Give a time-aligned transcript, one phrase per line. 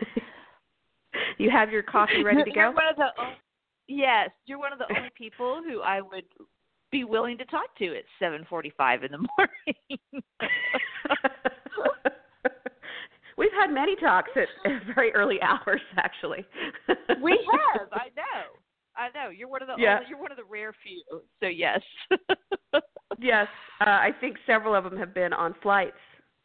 [1.38, 2.60] you have your coffee ready to go?
[2.60, 3.08] You're one of the,
[3.88, 6.24] yes, you're one of the only people who I would
[6.90, 10.02] be willing to talk to at 7:45 in the morning.
[13.36, 16.44] We've had many talks at, at very early hours, actually.
[17.22, 17.88] we have.
[17.92, 18.58] I know.
[18.96, 19.30] I know.
[19.30, 20.00] You're one of the yeah.
[20.08, 21.20] you're one of the rare few.
[21.40, 21.80] So yes.
[23.18, 23.46] yes,
[23.80, 25.96] uh, I think several of them have been on flights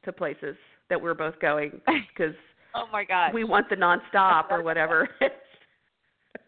[0.05, 0.55] to places
[0.89, 2.35] that we're both going because.
[2.75, 3.33] oh my God.
[3.33, 5.09] We want the nonstop or whatever.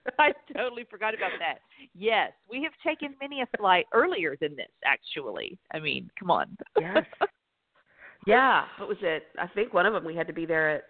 [0.20, 1.59] I totally forgot about that.
[1.94, 4.70] Yes, we have taken many a flight earlier than this.
[4.86, 6.58] Actually, I mean, come on.
[6.80, 7.06] yes.
[8.28, 8.64] Yeah.
[8.80, 9.26] What was it?
[9.38, 10.83] I think one of them we had to be there at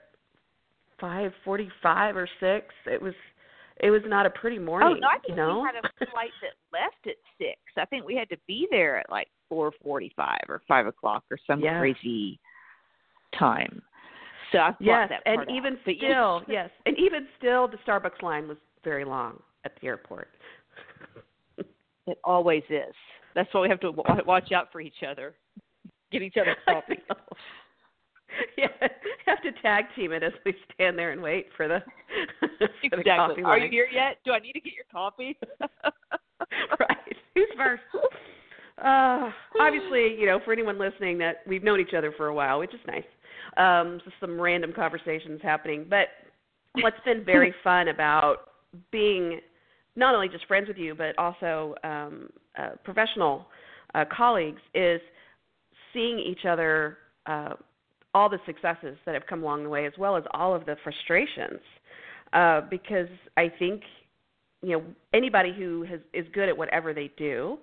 [1.01, 2.67] five forty-five or six.
[2.85, 3.13] It was.
[3.81, 4.93] It was not a pretty oh, morning.
[4.95, 5.59] Oh no, I think you know?
[5.59, 7.59] we had a flight that left at six.
[7.77, 11.37] I think we had to be there at like four forty-five or five o'clock or
[11.45, 12.39] some crazy
[13.37, 13.81] time.
[14.53, 15.79] So I yes, that and even out.
[15.97, 20.29] still, yes, and even still, the Starbucks line was very long at the airport.
[22.07, 22.95] it always is.
[23.35, 25.35] That's why we have to watch out for each other.
[26.11, 27.01] Get each other coffee.
[28.57, 28.67] yeah,
[29.25, 31.79] have to tag team it as we stand there and wait for the,
[32.39, 33.01] for exactly.
[33.01, 34.19] the coffee Are you here yet?
[34.23, 35.37] Do I need to get your coffee?
[36.79, 36.97] right.
[37.33, 37.83] Who's first?
[38.77, 42.59] Uh, obviously, you know, for anyone listening, that we've known each other for a while,
[42.59, 43.03] which is nice.
[43.57, 46.07] Um, just some random conversations happening, but
[46.81, 48.37] what's been very fun about
[48.91, 49.39] being
[49.95, 53.47] not only just friends with you, but also um, uh, professional
[53.93, 54.99] uh, colleagues is
[55.93, 57.53] seeing each other, uh,
[58.13, 60.75] all the successes that have come along the way, as well as all of the
[60.83, 61.61] frustrations.
[62.33, 63.81] Uh, because I think,
[64.61, 64.83] you know,
[65.13, 67.57] anybody who has, is good at whatever they do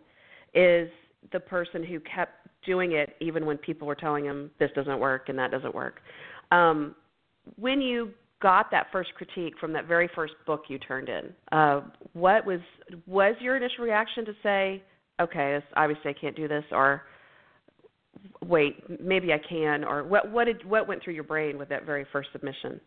[0.55, 0.89] is
[1.33, 2.33] the person who kept
[2.65, 6.01] doing it even when people were telling them this doesn't work and that doesn't work.
[6.51, 6.95] Um,
[7.57, 8.11] when you
[8.43, 11.83] got that first critique from that very first book you turned in, uh,
[12.13, 12.61] what was
[13.07, 14.83] was your initial reaction to say,
[15.21, 17.03] okay, this, obviously I can't do this, or
[18.45, 21.87] wait, maybe I can, or what what did what went through your brain with that
[21.87, 22.81] very first submission?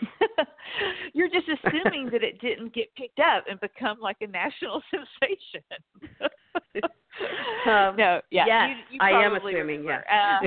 [1.12, 5.64] You're just assuming that it didn't get picked up and become like a national sensation.
[7.66, 9.84] um, no, yeah, yes, you, you I am assuming.
[9.84, 10.04] Yes.
[10.08, 10.46] Uh,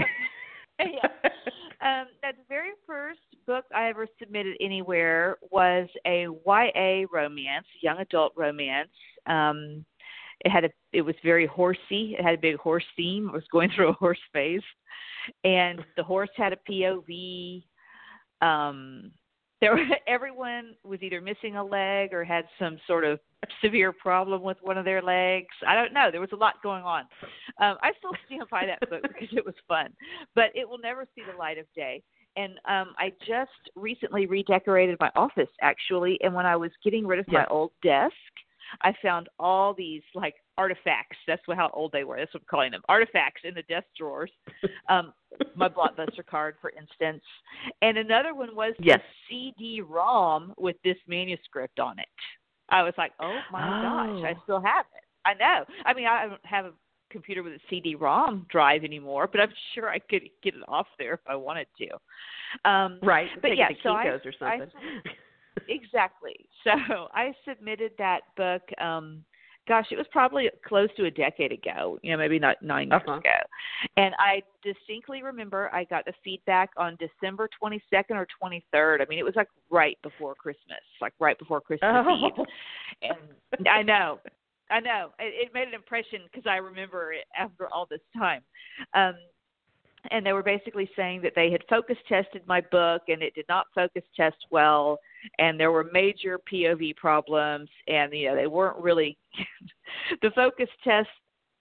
[0.80, 1.08] yeah.
[1.82, 8.34] Um, that very first book I ever submitted anywhere was a YA romance, young adult
[8.36, 8.90] romance.
[9.26, 9.86] Um,
[10.42, 12.16] it had a, it was very horsey.
[12.18, 13.28] It had a big horse theme.
[13.28, 14.62] It was going through a horse phase,
[15.44, 17.64] and the horse had a POV.
[18.42, 19.12] Um,
[19.62, 19.78] there,
[20.08, 23.20] everyone was either missing a leg or had some sort of
[23.62, 25.56] severe problem with one of their legs.
[25.68, 26.10] I don't know.
[26.12, 27.02] There was a lot going on.
[27.62, 29.90] Um, I still stand by that book because it was fun,
[30.36, 32.04] but it will never see the light of day.
[32.36, 37.20] And um, I just recently redecorated my office actually, and when I was getting rid
[37.20, 38.14] of my old desk,
[38.82, 41.18] I found all these like artifacts.
[41.28, 42.18] That's what, how old they were.
[42.18, 42.82] That's what I'm calling them.
[42.90, 44.32] Artifacts in the desk drawers.
[44.90, 45.14] Um,
[45.56, 47.24] my blockbuster card, for instance,
[47.82, 49.00] and another one was yes.
[49.30, 52.06] the CD-ROM with this manuscript on it.
[52.70, 54.22] I was like, oh my oh.
[54.22, 55.04] gosh, I still have it.
[55.26, 55.64] I know.
[55.86, 56.74] I mean, I don't have a
[57.14, 61.14] computer with a CD-ROM drive anymore, but I'm sure I could get it off there
[61.14, 62.70] if I wanted to.
[62.70, 63.30] Um, right.
[63.42, 64.70] But Take yeah, so I, or something.
[65.06, 65.10] I,
[65.70, 66.36] exactly.
[66.66, 66.72] So
[67.14, 69.24] I submitted that book um,
[69.68, 73.02] gosh, it was probably close to a decade ago, you know, maybe not 9 years
[73.08, 73.18] Uh-huh.
[73.20, 73.30] ago.
[73.98, 79.02] And I distinctly remember I got the feedback on December 22nd or 23rd.
[79.02, 82.28] I mean, it was like right before Christmas, like right before Christmas Oh.
[82.28, 82.46] Eve.
[83.58, 84.20] And I know.
[84.74, 85.12] I know.
[85.20, 88.42] It, it made an impression because I remember it after all this time.
[88.94, 89.14] Um
[90.12, 93.46] and they were basically saying that they had focus tested my book and it did
[93.48, 95.00] not focus test well
[95.40, 99.18] and there were major POV problems and you know they weren't really
[100.22, 101.08] the focus test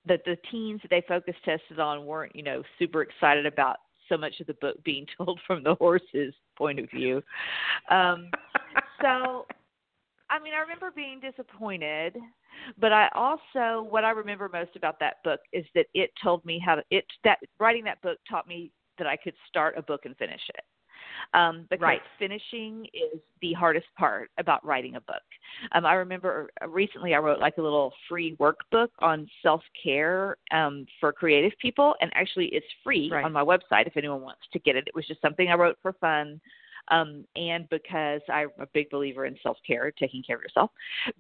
[0.07, 3.77] that the teens that they focus tested on weren't you know super excited about
[4.09, 7.23] so much of the book being told from the horse's point of view.
[7.91, 8.31] Um
[9.01, 9.47] so
[10.33, 12.17] I mean, I remember being disappointed,
[12.79, 16.59] but I also what I remember most about that book is that it told me
[16.59, 20.07] how to it that writing that book taught me that I could start a book
[20.07, 20.65] and finish it.
[21.35, 22.03] Um, because Right.
[22.19, 25.23] finishing is the hardest part about writing a book.
[25.73, 30.87] Um, I remember recently I wrote like a little free workbook on self care um,
[31.01, 33.25] for creative people, and actually it's free Right.
[33.25, 34.85] on my website if anyone wants to get it.
[34.87, 36.41] It was just something I wrote for fun
[36.89, 40.71] um, and because I'm a big believer in self care, taking care of yourself.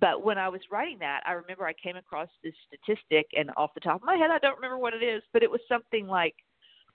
[0.01, 3.75] But when I was writing that, I remember I came across this statistic, and off
[3.75, 6.07] the top of my head, I don't remember what it is, but it was something
[6.07, 6.35] like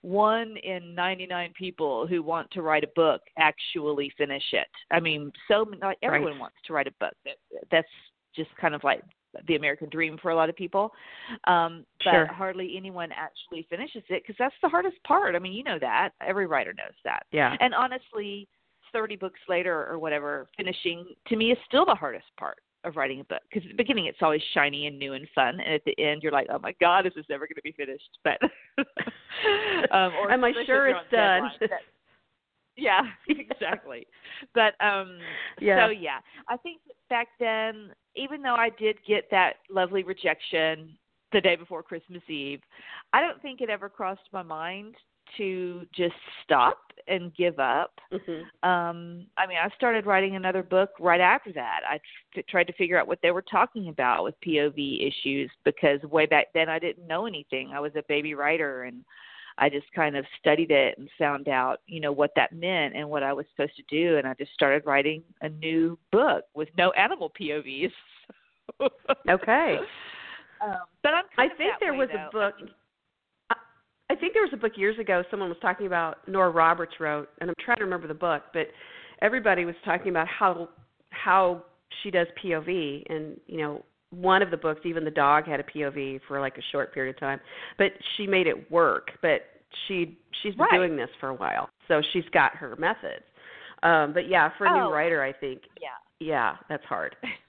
[0.01, 4.67] one in 99 people who want to write a book actually finish it.
[4.91, 6.39] I mean, so like everyone Right.
[6.41, 7.13] wants to write a book.
[7.71, 7.87] That's
[8.35, 9.03] just kind of like
[9.47, 10.93] the American dream for a lot of people.
[11.45, 12.25] Um, but Sure.
[12.27, 15.35] hardly anyone actually finishes it because that's the hardest part.
[15.35, 16.13] I mean, you know that.
[16.21, 17.25] Every writer knows that.
[17.31, 17.55] Yeah.
[17.59, 18.47] And honestly,
[18.93, 23.19] 30 books later or whatever, finishing to me is still the hardest part of writing
[23.19, 25.83] a book because at the beginning it's always shiny and new and fun, and at
[25.85, 28.17] the end you're like, oh my god, is this ever going to be finished?
[28.23, 28.39] But
[29.95, 31.49] um, or Am I sure it's done?
[32.77, 34.07] yeah, exactly.
[34.53, 35.19] But um
[35.59, 35.87] Yeah.
[35.87, 40.97] so yeah, I think back then, even though I did get that lovely rejection
[41.33, 42.61] the day before Christmas Eve,
[43.13, 44.95] I don't think it ever crossed my mind
[45.37, 46.77] to just stop
[47.07, 47.99] and give up.
[48.11, 48.41] Mhm.
[48.63, 51.81] Um, I mean, I started writing another book right after that.
[51.87, 51.99] I
[52.33, 56.25] t- tried to figure out what they were talking about with POV issues because way
[56.25, 57.71] back then I didn't know anything.
[57.71, 59.05] I was a baby writer and
[59.57, 63.09] I just kind of studied it and found out, you know, what that meant and
[63.09, 64.17] what I was supposed to do.
[64.17, 67.91] And I just started writing a new book with no animal POVs.
[69.29, 69.79] Okay.
[70.61, 72.27] Um, but I'm I think there was though.
[72.27, 72.69] a book.
[74.09, 75.23] I, think there was a book years ago.
[75.29, 78.67] Someone was talking about Nora Roberts wrote, and I'm trying to remember the book, but
[79.21, 80.69] everybody was talking about how
[81.09, 81.63] how
[82.03, 85.63] she does POV, and you know, one of the books, even the dog had a
[85.63, 87.39] POV for like a short period of time,
[87.77, 89.09] but she made it work.
[89.21, 89.41] But
[89.87, 90.77] she she's been Right.
[90.77, 93.23] doing this for a while, so she's got her methods.
[93.83, 94.87] Um, but yeah, for a Oh.
[94.87, 95.89] new writer, I think Yeah.
[96.19, 97.15] yeah, that's hard.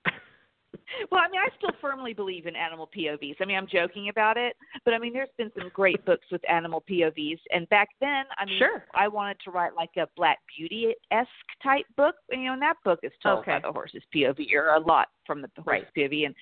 [1.11, 3.37] Well, I mean, I still firmly believe in animal POVs.
[3.41, 6.41] I mean, I'm joking about it, but I mean, there's been some great books with
[6.49, 7.39] animal POVs.
[7.53, 8.85] And back then, I mean, Sure.
[8.95, 11.29] I wanted to write like a Black Beauty esque
[11.63, 14.71] type book, and you know, and that book is told by the horse's POV, or
[14.75, 16.11] a lot from the horse's Right.
[16.11, 16.27] POV.
[16.27, 16.35] And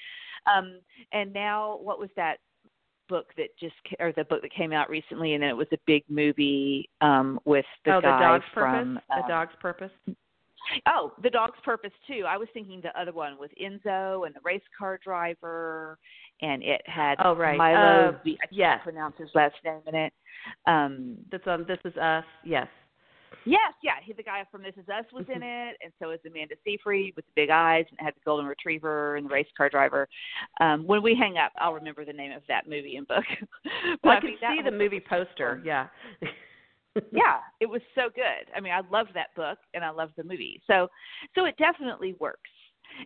[0.46, 0.81] um,
[1.12, 2.38] and now, what was that
[3.08, 5.78] book that just or the book that came out recently, and then it was a
[5.87, 9.02] big movie um with the oh, guy the dog's from purpose.
[9.11, 9.93] um, the dog's purpose.
[10.86, 12.24] Oh, the dog's purpose too.
[12.26, 15.98] I was thinking the other one with Enzo and the race car driver,
[16.42, 17.56] and it had Oh, right.
[17.56, 18.08] Milo.
[18.10, 18.80] Uh, I can't yes.
[18.82, 20.12] pronounce his last name in it.
[20.66, 21.64] Um, That's um.
[21.68, 22.24] This is us.
[22.44, 22.66] Yes.
[23.44, 26.20] yes, yeah, he, the guy from This Is Us was in it, and so is
[26.26, 29.46] Amanda Seyfried with the big eyes, and it had the golden retriever and the race
[29.56, 30.08] car driver.
[30.61, 33.25] Um, when we hang up, I'll remember the name of that movie and book.
[33.62, 35.56] But Well, I I can see the movie book was so poster.
[35.56, 35.62] fun.
[35.64, 35.87] Yeah.
[37.12, 38.50] yeah, it was so good.
[38.55, 40.61] I mean, I loved that book and I loved the movie.
[40.67, 40.88] So,
[41.35, 42.50] so it definitely works.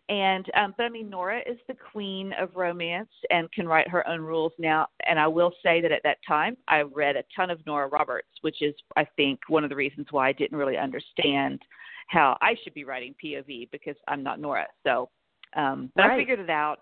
[0.09, 4.07] And um but I mean Nora is the queen of romance and can write her
[4.07, 7.51] own rules now and I will say that at that time I read a ton
[7.51, 10.77] of Nora Roberts, which is I think one of the reasons why I didn't really
[10.77, 11.61] understand
[12.09, 14.67] how I should be writing POV because I'm not Nora.
[14.85, 15.09] So
[15.57, 16.81] um but I figured it out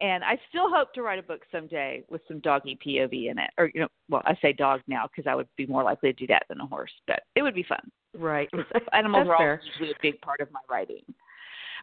[0.00, 3.50] and I still hope to write a book someday with some doggy POV in it.
[3.58, 6.18] Or you know, well, I say dog now because I would be more likely to
[6.18, 7.90] do that than a horse, but it would be fun.
[8.14, 8.48] right.
[8.92, 11.02] Animals That's are usually a big part of my writing.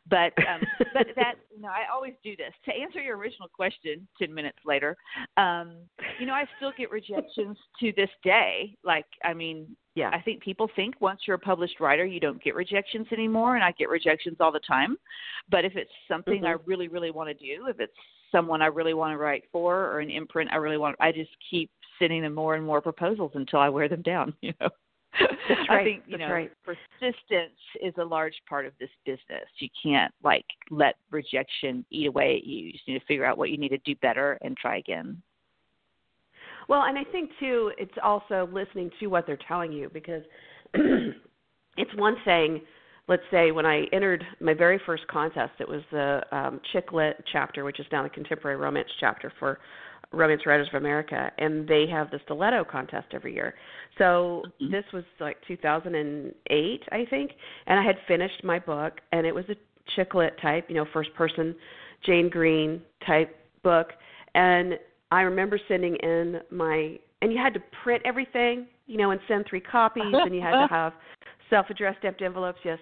[0.10, 0.62] But um,
[0.94, 2.54] but that you know, I always do this.
[2.66, 4.98] To answer your original question, ten minutes later,
[5.38, 5.78] um,
[6.20, 8.78] you know, I still get rejections to this day.
[8.84, 10.10] Like, I mean, Yeah.
[10.12, 13.64] I think people think once you're a published writer, you don't get rejections anymore, and
[13.64, 14.98] I get rejections all the time.
[15.50, 16.62] But if it's something I Mhm.
[16.66, 17.96] really, really want to do, if it's
[18.32, 21.32] someone I really want to write for, or an imprint I really want, I just
[21.48, 21.70] keep
[22.00, 24.34] sending them more and more proposals until I wear them down.
[24.42, 24.70] You know.
[25.20, 25.82] That's right.
[25.82, 26.52] I think you That's know right.
[26.64, 29.48] persistence is a large part of this business.
[29.60, 32.66] You can't like let rejection eat away at you.
[32.66, 35.22] You just need to figure out what you need to do better and try again.
[36.68, 40.24] Well, and I think too, it's also listening to what they're telling you because
[40.74, 42.62] it's one thing.
[43.08, 47.22] Let's say when I entered my very first contest, it was the um, Chick Lit
[47.32, 49.60] chapter, which is now the contemporary romance chapter for
[50.14, 53.56] Romance Writers of America, and they have the stiletto contest every year.
[53.98, 54.72] So Mhm.
[54.72, 59.50] this was like 2008, I think, and I had finished my book, and it was
[59.50, 59.56] a
[59.96, 61.56] chick lit type, you know, first person
[62.04, 63.94] Jane Green type book,
[64.36, 64.80] and
[65.14, 69.46] I remember sending in my and you had to print everything, you know, and send
[69.48, 70.94] three copies, and you had to have
[71.52, 72.80] self-addressed stamped envelopes, yes,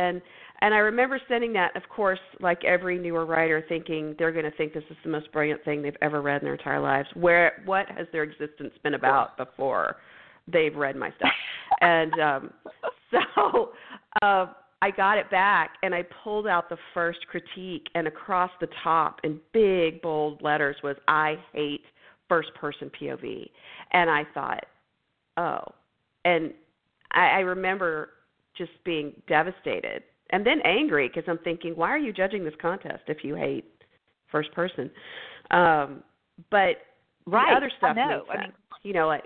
[0.00, 0.20] and
[0.62, 4.50] and I remember sending that, of course, like every newer writer, thinking they're going to
[4.56, 7.08] think this is the most brilliant thing they've ever read in their entire lives.
[7.14, 9.96] Where what has their existence been about before
[10.52, 11.30] they've read my stuff?
[11.80, 12.50] and um,
[13.12, 13.70] so
[14.22, 14.46] uh,
[14.82, 19.20] I got it back, and I pulled out the first critique, and across the top
[19.24, 21.84] in big bold letters was "I hate
[22.28, 23.50] first person POV,"
[23.92, 24.64] and I thought,
[25.36, 25.64] oh,
[26.24, 26.52] and
[27.12, 28.10] I, I remember
[28.56, 33.02] just being devastated and then angry because I'm thinking, why are you judging this contest
[33.08, 33.64] if you hate
[34.30, 34.90] first person?
[35.50, 36.02] Um,
[36.50, 36.76] but
[37.26, 37.50] Right.
[37.50, 38.24] the other stuff I know.
[38.28, 39.24] made I mean, you know, like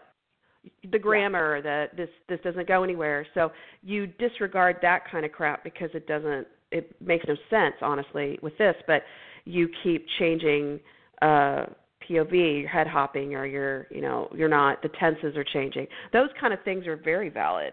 [0.91, 3.27] the grammar, the this this doesn't go anywhere.
[3.35, 3.51] So
[3.83, 8.57] you disregard that kind of crap because it doesn't it makes no sense honestly with
[8.59, 9.03] this, but
[9.45, 10.81] you keep changing
[11.23, 11.67] uh
[12.09, 15.87] POV, you're head hopping or you're you know, you're not the tenses are changing.
[16.13, 17.73] Those kind of things are very valid.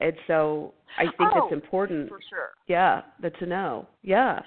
[0.00, 2.50] And so I think Oh, it's important for sure.
[2.66, 3.86] yeah, that to know.
[4.02, 4.40] Yeah.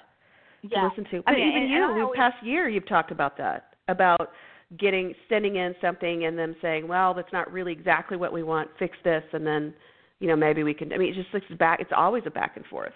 [0.62, 1.22] To listen to.
[1.26, 3.74] I mean, even and- you, and always- past year you've talked about that.
[3.88, 4.30] About
[4.78, 8.70] getting sending in something and them saying, Well, that's not really exactly what we want,
[8.78, 9.74] fix this and then
[10.20, 12.56] you know, maybe we can I mean it just looks back it's always a back
[12.56, 12.92] and forth.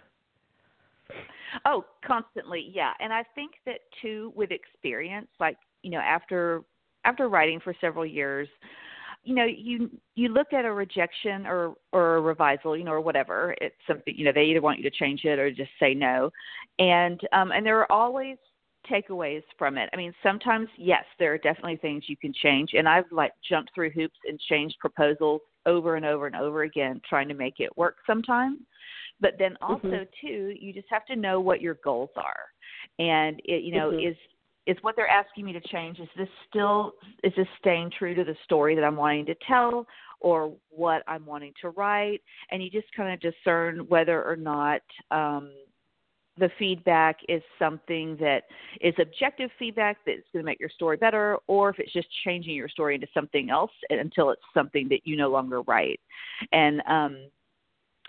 [1.65, 2.93] Oh, constantly, yeah.
[3.01, 6.63] And I think that too with experience, like, you know, after
[7.05, 8.49] after writing for several years,
[9.23, 13.01] you know, you you look at a rejection or or a revisal, you know, or
[13.01, 13.55] whatever.
[13.61, 16.31] It's something, you know, they either want you to change it or just say no.
[16.79, 18.37] And um and there are always
[18.91, 19.89] takeaways from it.
[19.93, 23.75] I mean, sometimes yes, there are definitely things you can change and I've like jumped
[23.75, 27.77] through hoops and changed proposals over and over and over again trying to make it
[27.77, 28.59] work sometimes.
[29.21, 30.09] But then also Mhm.
[30.21, 32.45] too, you just have to know what your goals are.
[32.99, 34.11] And it you know, Mhm.
[34.11, 34.17] is
[34.67, 38.25] is what they're asking me to change is this still is this staying true to
[38.25, 39.87] the story that I'm wanting to tell
[40.21, 44.81] or what I'm wanting to write and you just kind of discern whether or not
[45.11, 45.53] um
[46.39, 48.45] the feedback is something that
[48.81, 52.55] is objective feedback that's going to make your story better or if it's just changing
[52.55, 56.01] your story into something else until it's something that you no longer write.
[56.53, 57.29] And um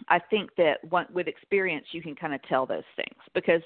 [0.10, 3.62] I think that one, with experience you can kind of tell those things because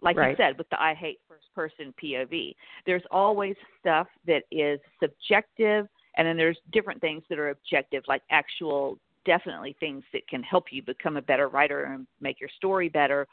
[0.00, 2.54] like you said with the I hate first person POV
[2.86, 8.22] there's always stuff that is subjective and then there's different things that are objective like
[8.30, 12.88] actual definitely things that can help you become a better writer and make your story
[12.88, 13.26] better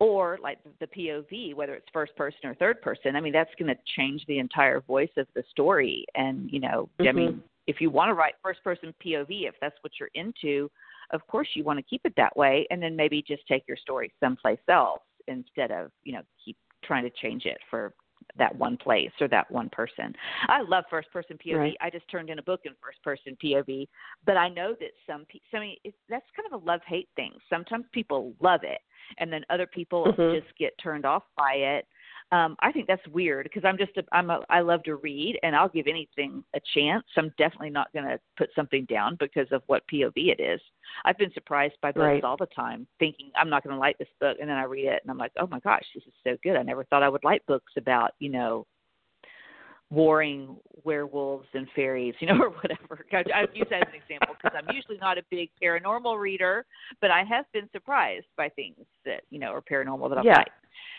[0.00, 3.74] or like the POV, whether it's first person or third person, I mean that's going
[3.74, 6.04] to change the entire voice of the story.
[6.14, 7.14] And you know, I Mhm.
[7.14, 10.70] mean, if you want to write first person POV, if that's what you're into,
[11.10, 13.76] of course you want to keep it that way, and then maybe just take your
[13.76, 17.92] story someplace else instead of you know keep trying to change it for
[18.36, 20.14] that one place or that one person.
[20.48, 21.56] I love first person POV.
[21.56, 21.76] Right.
[21.80, 23.88] I just turned in a book in first person POV,
[24.26, 25.46] but I know that some people.
[25.54, 27.32] I mean, it's, that's kind of a love hate thing.
[27.48, 28.80] Sometimes people love it,
[29.18, 30.40] and then other people Mhm.
[30.40, 31.86] just get turned off by it.
[32.30, 35.38] Um, I think that's weird because I'm just a, I'm a I love to read
[35.42, 37.04] and I'll give anything a chance.
[37.16, 40.60] I'm definitely not going to put something down because of what POV it is.
[41.06, 42.24] I've been surprised by books Right.
[42.24, 44.86] all the time, thinking I'm not going to like this book, and then I read
[44.86, 46.56] it and I'm like, oh my gosh, this is so good.
[46.56, 48.66] I never thought I would like books about you know
[49.90, 53.06] warring werewolves and fairies, you know, or whatever.
[53.12, 56.66] I, I use that as an example because I'm usually not a big paranormal reader,
[57.00, 60.36] but I have been surprised by things that you know are paranormal that I've Yeah.
[60.38, 60.50] liked.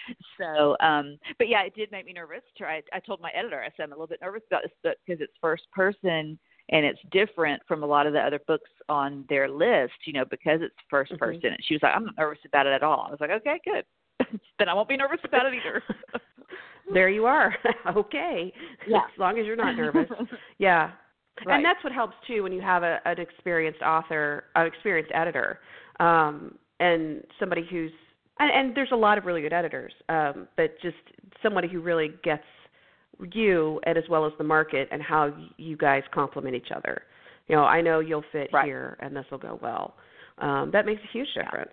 [0.40, 2.42] So, um, but yeah, it did make me nervous.
[2.62, 4.96] I, I told my editor, I said I'm a little bit nervous about this book
[5.06, 6.40] because it's first person
[6.70, 10.24] and it's different from a lot of the other books on their list, you know,
[10.30, 11.20] because it's 1st Mhm.
[11.20, 11.46] person.
[11.48, 13.06] And she was like, I'm not nervous about it at all.
[13.08, 13.86] I was like, okay, good.
[14.60, 15.84] then I won't be nervous about it either.
[16.94, 17.56] there you are.
[17.96, 18.54] okay.
[18.88, 18.98] Yeah.
[19.00, 20.10] As long as you're not nervous.
[20.58, 20.92] Yeah.
[21.46, 21.56] Right.
[21.56, 25.60] And that's what helps too when you have a, an experienced author, an experienced editor,
[26.00, 27.92] um, and somebody who's
[28.40, 30.98] and, and there's a lot of really good editors, um, but just
[31.44, 32.44] somebody who really gets
[33.34, 37.04] you and as well as the market and how you guys complement each other.
[37.48, 38.66] You know, I know you'll fit right.
[38.66, 39.96] here, and this will go well.
[40.38, 41.72] Um, that makes a huge difference.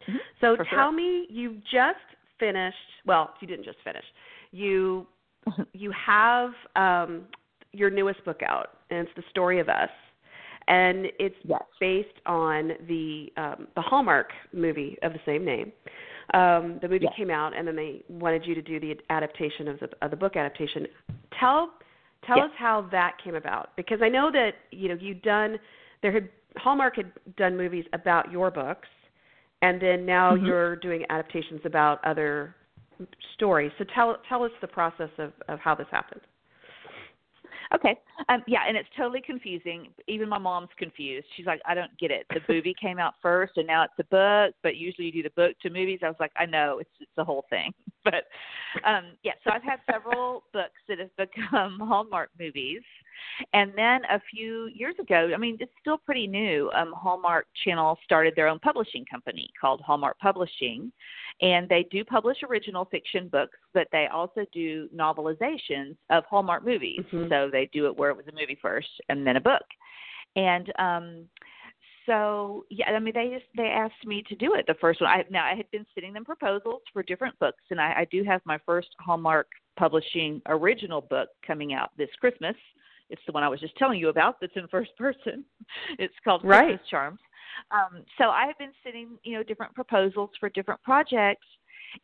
[0.00, 0.06] Yeah.
[0.08, 0.16] Mm-hmm.
[0.40, 0.92] So For tell sure.
[0.92, 1.98] me, you just
[2.38, 2.76] finished.
[3.06, 4.04] Well, you didn't just finish.
[4.50, 5.06] You
[5.72, 7.24] you have um,
[7.72, 9.90] your newest book out, and it's the story of us,
[10.70, 11.62] and it's yes.
[11.80, 15.72] based on the um, the Hallmark movie of the same name.
[16.32, 17.12] Um, the movie yes.
[17.16, 20.16] came out, and then they wanted you to do the adaptation of the of the
[20.16, 20.86] book adaptation.
[21.38, 21.70] Tell
[22.24, 22.46] tell yes.
[22.46, 25.58] us how that came about, because I know that you know you'd done
[26.02, 28.88] there had Hallmark had done movies about your books,
[29.62, 30.46] and then now mm-hmm.
[30.46, 32.54] you're doing adaptations about other
[33.34, 33.72] stories.
[33.76, 36.20] So tell tell us the process of of how this happened.
[37.74, 37.98] Okay.
[38.28, 39.88] Um, yeah, and it's totally confusing.
[40.08, 41.26] Even my mom's confused.
[41.36, 42.26] She's like, I don't get it.
[42.30, 44.54] The movie came out first, and now it's a book.
[44.62, 46.00] But usually you do the book to movies.
[46.02, 47.72] I was like, I know it's it's the whole thing.
[48.04, 48.24] But
[48.88, 52.80] um, yeah, so I've had several books that have become Hallmark movies,
[53.52, 56.70] and then a few years ago, I mean, it's still pretty new.
[56.74, 60.90] Um, Hallmark Channel started their own publishing company called Hallmark Publishing,
[61.42, 67.00] and they do publish original fiction books, but they also do novelizations of Hallmark movies.
[67.12, 67.28] Mm-hmm.
[67.30, 69.64] So they do it where it was a movie first and then a book.
[70.36, 71.24] And um
[72.10, 75.08] so yeah, I mean they just they asked me to do it the first one.
[75.08, 78.24] I now I had been sending them proposals for different books and I, I do
[78.24, 79.46] have my first Hallmark
[79.78, 82.56] publishing original book coming out this Christmas.
[83.10, 85.44] It's the one I was just telling you about that's in first person.
[85.98, 86.66] It's called right.
[86.66, 87.20] Christmas Charms.
[87.70, 91.46] Um, so I have been sending, you know, different proposals for different projects,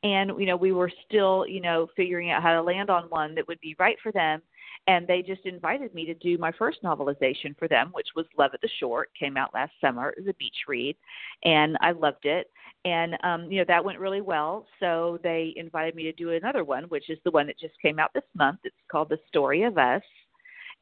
[0.03, 3.35] and you know, we were still, you know, figuring out how to land on one
[3.35, 4.43] that would be right for them.
[4.89, 8.53] And they just invited me to do my first novelization for them, which was Love
[8.55, 9.05] at the Shore.
[9.05, 10.11] It came out last summer.
[10.11, 10.97] It was a beach read,
[11.43, 12.51] and I loved it.
[12.85, 14.67] And um, you know that went really well.
[14.79, 17.99] So they invited me to do another one, which is the one that just came
[17.99, 18.61] out this month.
[18.65, 20.03] It's called The Story of Us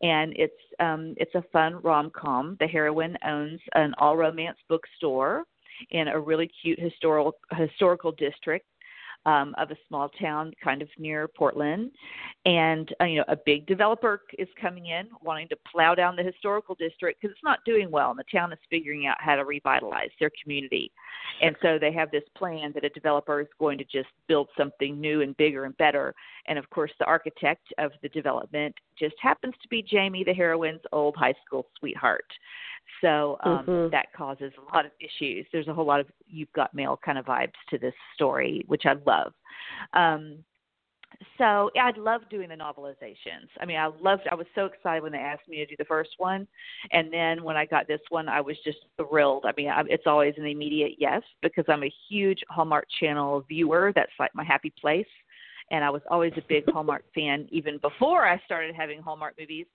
[0.03, 2.57] and it's um it's a fun rom com.
[2.61, 5.45] The heroine owns an all romance bookstore
[5.91, 8.67] in a really cute historical historical district
[9.27, 11.91] um, of a small town kind of near Portland,
[12.45, 16.23] and uh, you know a big developer is coming in wanting to plow down the
[16.23, 19.45] historical district because it's not doing well, and the town is figuring out how to
[19.45, 20.91] revitalize their community,
[21.43, 25.01] and so they have this plan that a developer is going to just build something
[25.01, 26.15] new and bigger and better,
[26.47, 30.81] and of course the architect of the development just happens to be Jamie, the heroine's
[30.93, 32.25] old high school sweetheart.
[33.01, 33.91] So um, mm-hmm.
[33.91, 35.47] that causes a lot of issues.
[35.53, 38.83] There's a whole lot of you've got mail kind of vibes to this story, which
[38.87, 39.33] I love.
[39.93, 40.39] Um,
[41.39, 43.49] so yeah, I'd love doing the novelizations.
[43.61, 44.23] I mean, I loved.
[44.31, 46.47] I was so excited when they asked me to do the first one,
[46.93, 49.45] and then when I got this one, I was just thrilled.
[49.47, 53.93] I mean, I, it's always an immediate yes because I'm a huge Hallmark Channel viewer.
[53.95, 55.07] That's like my happy place,
[55.71, 59.67] and I was always a big Hallmark fan even before I started having Hallmark movies.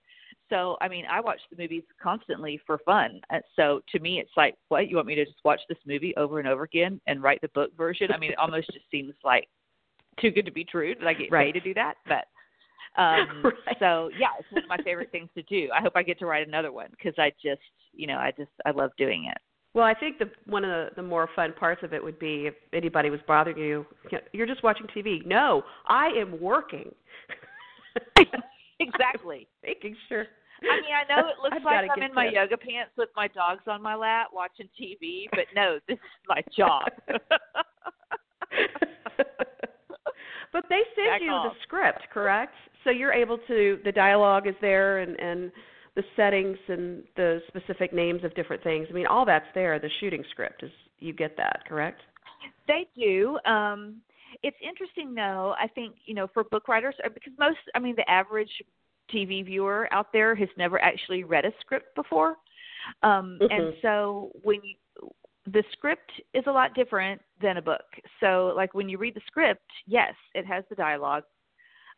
[0.50, 3.20] So, I mean, I watch the movies constantly for fun.
[3.30, 6.14] And so, to me, it's like, what you want me to just watch this movie
[6.16, 8.12] over and over again and write the book version?
[8.12, 9.48] I mean, it almost just seems like
[10.20, 11.46] too good to be true that I get right.
[11.46, 11.94] paid to do that.
[12.06, 12.26] But
[13.00, 13.76] um right.
[13.78, 15.68] so yeah, it's one of my favorite things to do.
[15.72, 17.60] I hope I get to write another one because I just,
[17.92, 19.38] you know, I just I love doing it.
[19.72, 22.48] Well, I think the one of the, the more fun parts of it would be
[22.48, 23.86] if anybody was bothering you,
[24.32, 25.24] you're just watching TV.
[25.24, 26.92] No, I am working.
[28.80, 29.46] exactly.
[29.64, 30.26] Making sure.
[30.62, 32.34] I mean, I know it looks I've like I'm in my this.
[32.34, 36.42] yoga pants with my dogs on my lap watching TV, but no, this is my
[36.56, 36.88] job.
[40.52, 41.52] but they send Back you off.
[41.52, 42.54] the script, correct?
[42.84, 45.52] So you're able to the dialogue is there and and
[45.96, 48.86] the settings and the specific names of different things.
[48.88, 49.78] I mean, all that's there.
[49.78, 52.00] The shooting script is you get that, correct?
[52.66, 53.38] They do.
[53.46, 53.96] Um
[54.42, 57.94] it's interesting though, I think, you know, for book writers uh, because most I mean
[57.96, 58.50] the average
[59.12, 62.36] TV viewer out there has never actually read a script before.
[63.02, 63.82] Um and Mhm.
[63.82, 64.74] so when you
[65.46, 67.84] the script is a lot different than a book.
[68.20, 71.24] So like when you read the script, yes, it has the dialogue.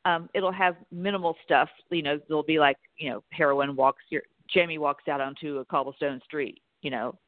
[0.04, 4.22] Um it'll have minimal stuff, you know, there'll be like, you know, heroin walks your
[4.48, 7.18] Jamie walks out onto a cobblestone street, you know.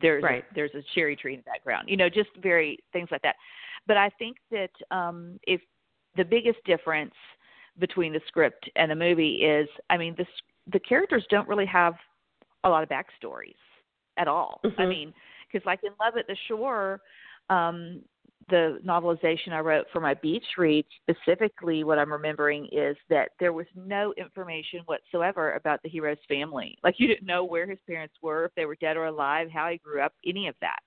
[0.00, 0.44] There's Right.
[0.50, 1.88] a, there's a cherry tree in the background.
[1.88, 3.36] You know, just very things like that.
[3.86, 5.60] But I think that um if
[6.16, 7.14] the biggest difference
[7.78, 10.26] between the script and the movie is I mean the
[10.72, 11.94] the characters don't really have
[12.64, 13.54] a lot of backstories
[14.16, 14.60] at all.
[14.64, 14.88] I Mhm.
[14.88, 15.14] mean,
[15.46, 17.00] because like in Love at the Shore,
[17.50, 18.02] um,
[18.48, 23.52] the novelization I wrote for my beach read, specifically what I'm remembering is that there
[23.52, 26.76] was no information whatsoever about the hero's family.
[26.82, 29.68] Like you didn't know where his parents were, if they were dead or alive, how
[29.70, 30.80] he grew up, any of that.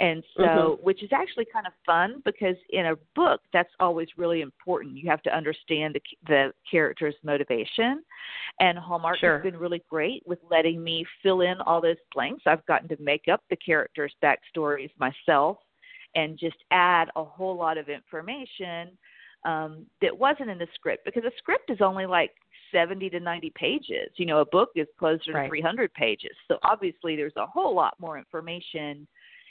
[0.00, 0.84] And so, mm-hmm.
[0.84, 4.96] which is actually kind of fun because in a book, that's always really important.
[4.96, 8.02] You have to understand the, the character's motivation.
[8.58, 9.36] And Hallmark sure.
[9.36, 12.42] has been really great with letting me fill in all those blanks.
[12.46, 15.58] I've gotten to make up the characters' backstories myself
[16.16, 18.90] and just add a whole lot of information
[19.44, 22.32] um, that wasn't in the script because a script is only like
[22.72, 24.10] 70 to 90 pages.
[24.16, 25.44] You know, a book is closer right.
[25.44, 26.32] to 300 pages.
[26.48, 29.06] So obviously, there's a whole lot more information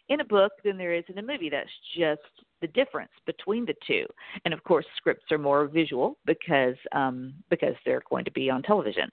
[0.09, 1.49] in a book than there is in a movie.
[1.49, 2.21] That's just
[2.61, 4.05] the difference between the two.
[4.45, 8.63] And of course, scripts are more visual because um, because they're going to be on
[8.63, 9.09] television.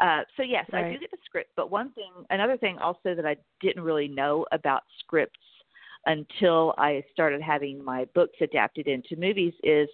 [0.00, 0.86] Uh, so yes, right.
[0.86, 1.50] I do get the script.
[1.56, 5.38] But one thing, another thing also that I didn't really know about scripts
[6.06, 9.88] until I started having my books adapted into movies is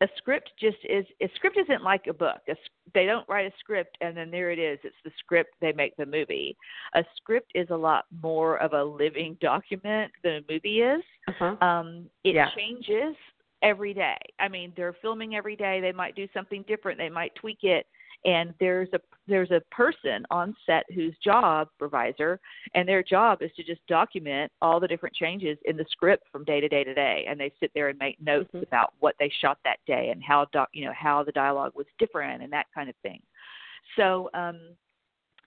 [0.00, 2.40] a script just is a script isn't like a book.
[2.48, 2.54] A,
[2.94, 5.96] they don't write a script and then there it is it's the script they make
[5.96, 6.56] the movie.
[6.94, 11.02] A script is a lot more of a living document than a movie is.
[11.28, 11.64] Uh-huh.
[11.64, 12.48] um it yeah.
[12.56, 13.14] changes
[13.62, 14.18] every day.
[14.38, 15.80] I mean they're filming every day.
[15.80, 16.98] They might do something different.
[16.98, 17.86] They might tweak it.
[18.24, 22.38] And there's a there's a person on set whose job supervisor
[22.74, 26.44] and their job is to just document all the different changes in the script from
[26.44, 28.64] day to day to day and they sit there and make notes mm-hmm.
[28.64, 31.86] about what they shot that day and how doc you know how the dialogue was
[31.98, 33.20] different and that kind of thing
[33.96, 34.58] so um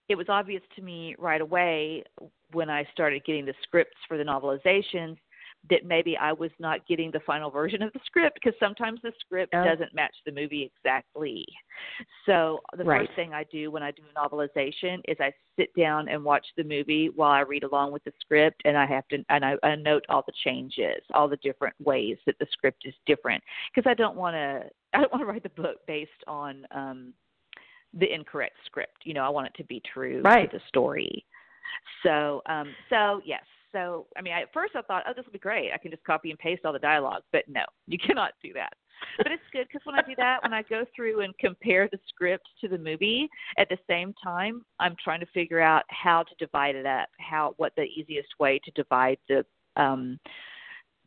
[0.10, 2.04] it was obvious to me right away
[2.52, 5.18] when I started getting the scripts for the novelizations
[5.70, 9.14] that maybe I was not getting the final version of the script because sometimes the
[9.20, 9.64] script oh.
[9.64, 11.46] doesn't match the movie exactly.
[12.26, 13.08] So the right.
[13.08, 16.46] first thing I do when I do a novelization is I sit down and watch
[16.58, 19.56] the movie while I read along with the script and I have to and I,
[19.64, 23.42] I note all the changes, all the different ways that the script is different
[23.74, 27.14] because I don't want to I don't want to write the book based on um
[27.94, 28.98] the incorrect script.
[29.04, 30.52] You know, I want it to be true right.
[30.52, 31.26] to the story.
[32.04, 35.34] So, um, so yes, so, I mean, I, at first I thought, oh, this will
[35.34, 35.72] be great.
[35.74, 37.24] I can just copy and paste all the dialogue.
[37.32, 38.74] But no, you cannot do that.
[39.18, 42.00] But it's good because when I do that, when I go through and compare the
[42.08, 46.36] script to the movie at the same time, I'm trying to figure out how to
[46.40, 50.20] divide it up, how what the easiest way to divide the um,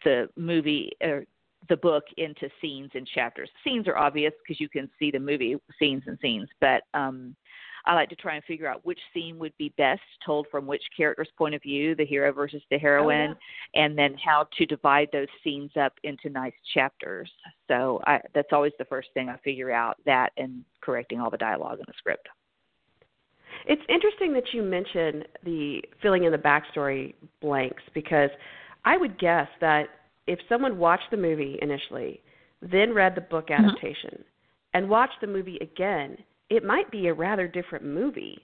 [0.04, 1.24] the movie or
[1.68, 3.48] the book into scenes and chapters.
[3.64, 7.34] Scenes are obvious because you can see the movie scenes and scenes, but um,
[7.86, 10.82] I like to try and figure out which scene would be best told from which
[10.96, 13.36] character's point of view, the hero versus the heroine, oh,
[13.74, 13.84] yeah.
[13.84, 17.30] and then how to divide those scenes up into nice chapters.
[17.68, 21.36] So I, that's always the first thing I figure out that and correcting all the
[21.36, 22.28] dialogue in the script.
[23.66, 28.30] It's interesting that you mention the filling in the backstory blanks because
[28.84, 29.88] I would guess that
[30.26, 32.20] if someone watched the movie initially,
[32.60, 33.64] then read the book Mm-hmm.
[33.64, 34.22] adaptation, mm-hmm.
[34.74, 36.16] and watched the movie again,
[36.50, 38.38] it might be a rather different movie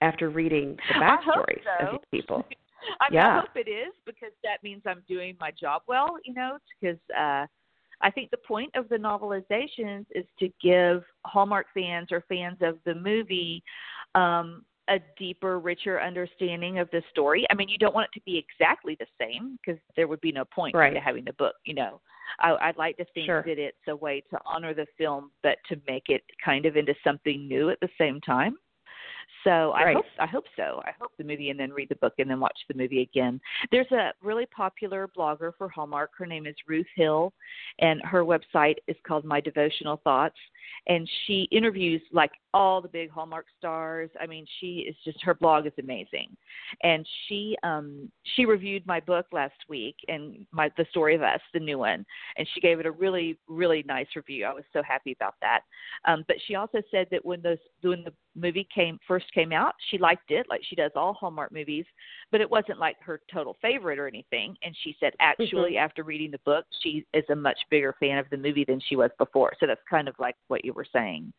[0.00, 1.86] after reading the backstories so.
[1.86, 2.44] of these people.
[3.00, 3.38] I mean, yeah.
[3.38, 6.98] I hope it is because that means I'm doing my job well, you know, because
[7.18, 7.46] uh
[8.02, 12.78] I think the point of the novelizations is to give Hallmark fans or fans of
[12.84, 13.62] the movie
[14.14, 17.46] um a deeper, richer understanding of the story.
[17.50, 20.32] I mean, you don't want it to be exactly the same because there would be
[20.32, 20.92] no point right.
[20.92, 22.00] to having the book, you know.
[22.40, 23.44] I, I'd like to think sure.
[23.46, 26.94] that it's a way to honor the film, but to make it kind of into
[27.04, 28.56] something new at the same time.
[29.42, 29.96] So I right.
[29.96, 30.82] hope I hope so.
[30.84, 33.40] I hope the movie and then read the book and then watch the movie again.
[33.70, 36.10] There's a really popular blogger for Hallmark.
[36.16, 37.32] Her name is Ruth Hill,
[37.78, 40.36] and her website is called My Devotional Thoughts.
[40.88, 44.08] And she interviews like all the big Hallmark stars.
[44.20, 46.34] I mean, she is just her blog is amazing.
[46.82, 51.40] And she um she reviewed my book last week and my The Story of Us,
[51.52, 52.06] the new one,
[52.38, 54.46] and she gave it a really really nice review.
[54.46, 55.62] I was so happy about that.
[56.06, 59.74] Um, but she also said that when those when the movie came first came out,
[59.90, 61.84] she liked it, like she does all Hallmark movies,
[62.30, 64.56] but it wasn't like her total favorite or anything.
[64.62, 65.84] And she said actually mm-hmm.
[65.84, 68.94] after reading the book, she is a much bigger fan of the movie than she
[68.94, 69.54] was before.
[69.58, 71.32] So that's kind of like what you were saying.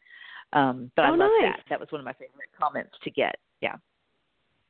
[0.53, 1.53] Um, but oh, I love nice.
[1.57, 1.59] that.
[1.69, 3.35] That was one of my favorite comments to get.
[3.61, 3.75] Yeah.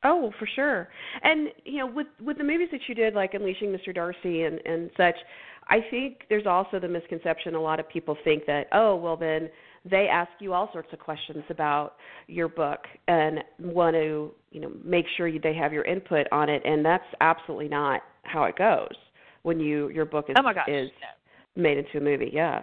[0.03, 0.89] Oh, for sure.
[1.23, 3.93] And you know, with with the movies that you did, like Unleashing Mr.
[3.93, 5.15] Darcy and and such,
[5.67, 7.55] I think there's also the misconception.
[7.55, 9.49] A lot of people think that, oh, well, then
[9.83, 11.95] they ask you all sorts of questions about
[12.27, 16.49] your book and want to, you know, make sure you, they have your input on
[16.49, 18.93] it, and that's absolutely not how it goes
[19.43, 20.89] when you your book is oh my gosh, is
[21.55, 22.29] made into a movie.
[22.33, 22.61] Yeah.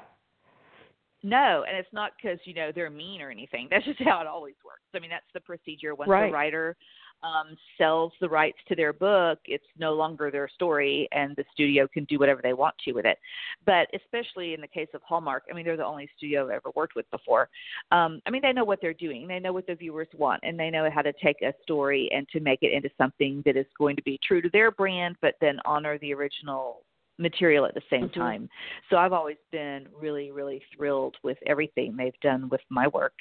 [1.22, 3.68] No, and it's not because you know they're mean or anything.
[3.70, 4.82] That's just how it always works.
[4.94, 5.94] I mean, that's the procedure.
[5.94, 6.28] Once right.
[6.28, 6.76] a writer
[7.22, 11.86] um, sells the rights to their book, it's no longer their story, and the studio
[11.86, 13.18] can do whatever they want to with it.
[13.64, 16.70] But especially in the case of Hallmark, I mean, they're the only studio I've ever
[16.74, 17.48] worked with before.
[17.90, 20.58] Um, I mean, they know what they're doing, they know what the viewers want, and
[20.58, 23.66] they know how to take a story and to make it into something that is
[23.78, 26.82] going to be true to their brand, but then honor the original
[27.18, 28.20] material at the same mm-hmm.
[28.20, 28.48] time.
[28.90, 33.14] So I've always been really, really thrilled with everything they've done with my work.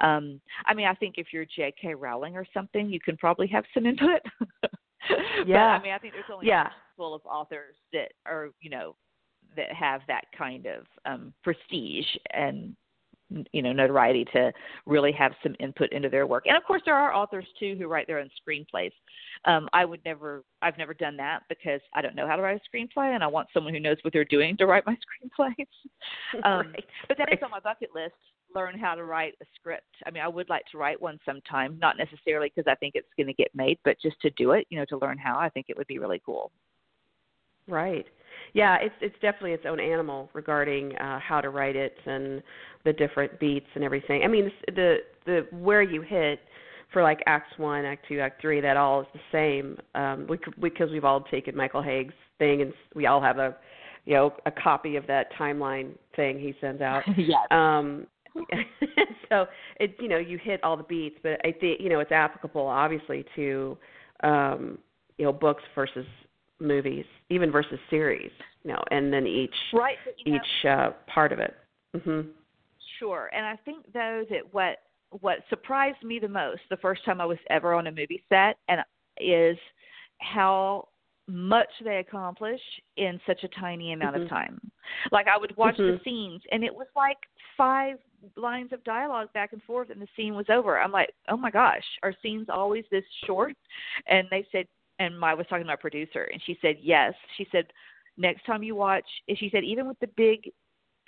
[0.00, 1.94] Um, I mean, I think if you're J.K.
[1.94, 4.20] Rowling or something, you can probably have some input.
[4.62, 4.68] yeah.
[5.46, 6.66] But, I mean, I think there's only yeah.
[6.66, 8.94] a full of authors that are, you know,
[9.56, 12.76] that have that kind of um, prestige and
[13.52, 14.52] you know notoriety to
[14.86, 16.44] really have some input into their work.
[16.46, 18.92] And of course there are authors too who write their own screenplays.
[19.44, 22.60] Um i would never i've never done that because i don't know how to write
[22.60, 24.96] a screenplay and i want someone who knows what they're doing to write my
[25.38, 25.66] screenplays.
[26.44, 26.84] Um right.
[27.08, 27.38] but that right.
[27.38, 28.14] is on my bucket list
[28.54, 29.86] learn how to write a script.
[30.06, 33.08] I mean i would like to write one sometime not necessarily because i think it's
[33.16, 35.48] going to get made but just to do it you know to learn how i
[35.48, 36.50] think it would be really cool
[37.68, 38.06] right
[38.52, 42.42] yeah, it's it's definitely its own animal regarding uh, how to write it and
[42.84, 44.22] the different beats and everything.
[44.24, 46.40] I mean, the the where you hit
[46.92, 49.78] for like Act One, Act Two, Act Three, that all is the same.
[49.94, 53.56] Um, we, because we've all taken Michael Hauge's thing, and we all have a
[54.04, 57.02] you know a copy of that timeline thing he sends out.
[57.16, 57.38] yes.
[57.50, 58.06] Um,
[59.28, 59.46] so
[59.78, 62.66] it you know you hit all the beats, but I think you know it's applicable
[62.66, 63.76] obviously to
[64.22, 64.78] um,
[65.18, 66.06] you know books versus
[66.60, 68.30] movies, even versus series,
[68.64, 69.96] you know, and then each right,
[70.26, 71.54] each know, uh, part of it.
[72.04, 72.20] hmm
[72.98, 74.78] Sure, and I think though that what
[75.20, 78.58] what surprised me the most the first time I was ever on a movie set,
[78.68, 78.80] and
[79.18, 79.56] is
[80.18, 80.88] how
[81.26, 82.60] much they accomplish
[82.96, 84.24] in such a tiny amount mm-hmm.
[84.24, 84.60] of time.
[85.12, 85.92] Like I would watch mm-hmm.
[85.92, 87.18] the scenes, and it was like
[87.56, 87.96] five
[88.36, 90.78] lines of dialogue back and forth, and the scene was over.
[90.80, 93.54] I'm like, oh my gosh, are scenes always this short?
[94.06, 94.66] And they said,
[95.00, 97.14] and I was talking to my producer, and she said yes.
[97.36, 97.66] She said
[98.16, 100.52] next time you watch, she said even with the big,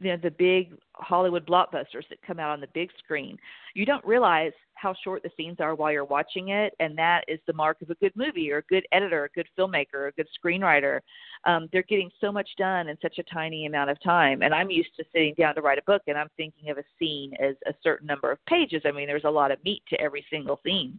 [0.03, 3.39] you know, the big Hollywood blockbusters that come out on the big screen,
[3.75, 7.39] you don't realize how short the scenes are while you're watching it, and that is
[7.47, 10.27] the mark of a good movie or a good editor, a good filmmaker, a good
[10.45, 11.01] screenwriter.
[11.47, 14.71] Um, they're getting so much done in such a tiny amount of time, and I'm
[14.71, 17.55] used to sitting down to write a book, and I'm thinking of a scene as
[17.67, 18.83] a certain number of pages.
[18.85, 20.99] I mean, there's a lot of meat to every single scene.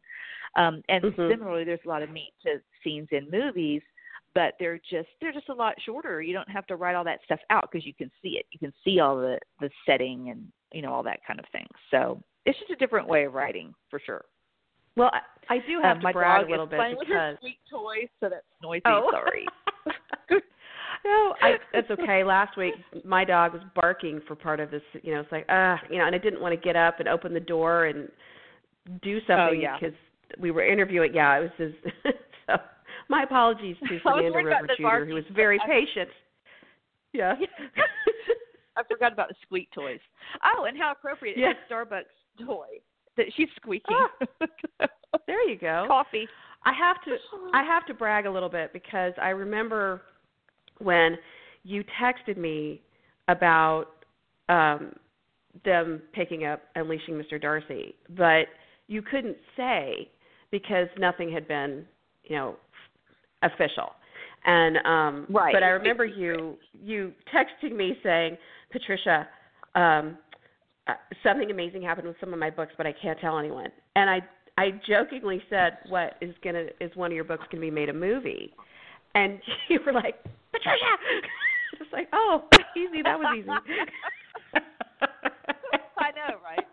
[0.56, 1.30] Um, and mm-hmm.
[1.32, 3.82] similarly, there's a lot of meat to scenes in movies,
[4.36, 6.22] but they're just they're just a lot shorter.
[6.22, 8.46] You don't have to write all that stuff out because you can see it.
[8.52, 11.68] You can see all the the setting and you know all that kind of thing.
[11.92, 14.26] So it's just a different way of writing for sure.
[14.96, 17.08] Well, I, I do have um, to my brag dog a little bit playing because
[17.10, 18.82] with her sweet toy, so that's noisy.
[18.86, 19.10] Oh.
[19.12, 19.46] Sorry.
[21.06, 22.24] no, I, it's okay.
[22.24, 24.84] Last week, my dog was barking for part of this.
[25.02, 27.00] You know, it's like, ah, uh, you know, and I didn't want to get up
[27.00, 28.08] and open the door and
[29.02, 29.78] do something oh, yeah.
[29.80, 29.96] because
[30.40, 31.14] we were interviewing.
[31.14, 31.94] Yeah, it was his.
[32.48, 32.58] so
[33.10, 36.10] my apologies to Samantha River who was very patient.
[37.14, 37.36] Yeah.
[38.78, 40.00] I forgot about the squeak toys.
[40.44, 41.54] Oh, and how appropriate yeah.
[41.70, 42.66] Starbucks toy
[43.18, 43.96] that she's squeaking.
[43.96, 44.88] Ah,
[45.28, 45.86] there you go.
[45.88, 46.28] Coffee.
[46.66, 47.16] I have to
[47.54, 50.02] I have to brag a little bit because I remember
[50.80, 51.18] when
[51.64, 52.82] you texted me
[53.28, 53.86] about
[54.50, 54.94] um
[55.64, 57.40] them picking up Unleashing Mr.
[57.40, 58.48] Darcy, but
[58.88, 60.10] you couldn't say
[60.52, 61.86] because nothing had been,
[62.24, 62.56] you know,
[63.44, 63.94] official.
[64.46, 65.54] And um right.
[65.54, 68.38] but I remember you you texting me saying,
[68.72, 69.28] "Patricia,
[69.76, 70.18] um
[70.88, 74.10] uh, something amazing happened with some of my books, but I can't tell anyone." And
[74.10, 74.20] I
[74.58, 77.72] I jokingly said, "What is going to is one of your books going to be
[77.72, 78.54] made a movie?"
[79.16, 80.78] And you were like, "Patricia."
[81.82, 82.44] It's like, "Oh,
[82.78, 83.02] easy.
[83.02, 83.50] That was easy."
[85.98, 86.66] I know, right?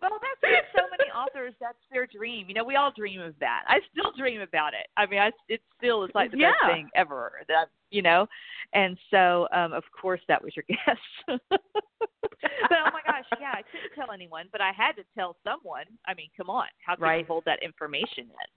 [0.00, 1.54] Well, that's so many authors.
[1.60, 2.48] That's their dream.
[2.48, 3.64] You know, we all dream of that.
[3.68, 4.86] I still dream about it.
[4.96, 6.52] I mean, I it still is like the yeah.
[6.62, 7.32] best thing ever.
[7.48, 8.26] That you know,
[8.72, 10.96] and so um of course that was your guess.
[11.26, 15.84] but oh my gosh, yeah, I couldn't tell anyone, but I had to tell someone.
[16.06, 17.20] I mean, come on, how could right.
[17.20, 18.50] you hold that information in?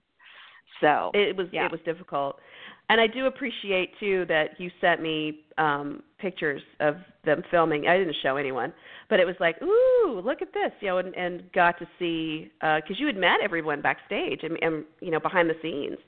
[0.80, 1.66] So it was yeah.
[1.66, 2.40] it was difficult,
[2.88, 7.86] and I do appreciate too that you sent me um pictures of them filming.
[7.86, 8.72] I didn't show anyone,
[9.10, 12.50] but it was like, ooh, look at this, you know, and, and got to see
[12.60, 15.98] because uh, you had met everyone backstage and, and you know behind the scenes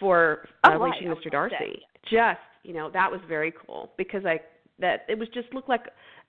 [0.00, 1.02] for uh, oh, right.
[1.02, 1.30] Mr.
[1.30, 1.82] Darcy.
[2.10, 4.40] Just you know that was very cool because I
[4.78, 5.82] that it was just looked like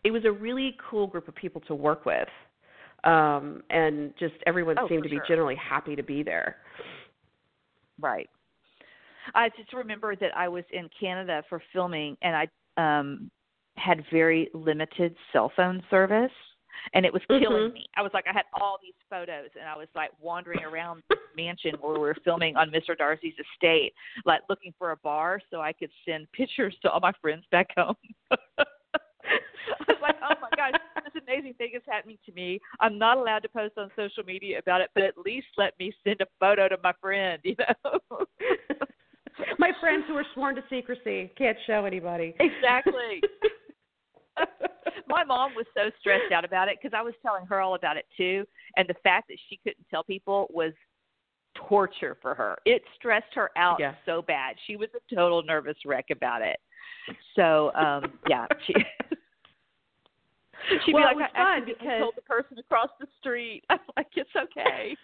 [0.03, 2.27] it was a really cool group of people to work with,
[3.03, 5.25] um, and just everyone oh, seemed to be sure.
[5.27, 6.57] generally happy to be there.
[7.99, 8.29] Right.
[9.35, 12.47] I just remember that I was in Canada for filming, and I
[12.99, 13.31] um,
[13.77, 16.31] had very limited cell phone service.
[16.93, 17.73] and it was killing Mhm.
[17.73, 17.85] me.
[17.95, 21.17] I was like, I had all these photos, and I was like wandering around the
[21.35, 22.95] mansion where we were filming on Mr.
[22.95, 23.93] Darcy's estate,
[24.25, 27.67] like looking for a bar so I could send pictures to all my friends back
[27.75, 27.95] home.
[28.31, 32.59] I was like, oh my gosh, this amazing thing is happening to me.
[32.79, 35.91] I'm not allowed to post on social media about it, but at least let me
[36.03, 38.25] send a photo to my friend, you know?
[39.67, 42.33] My friends who are sworn to secrecy can't show anybody.
[42.39, 43.21] exactly.
[45.09, 47.97] my mom was so stressed out about it because I was telling her all about
[47.97, 48.45] it too,
[48.77, 50.71] and the fact that she couldn't tell people was
[51.55, 52.55] torture for her.
[52.65, 53.95] It stressed her out Yeah.
[54.05, 54.55] so bad.
[54.67, 56.57] She was a total nervous wreck about it.
[57.35, 58.73] So, um yeah, she
[60.85, 63.63] She'd Well, it was like, I fun accidentally because- told the person across the street.
[63.69, 64.95] I'm like, it's okay.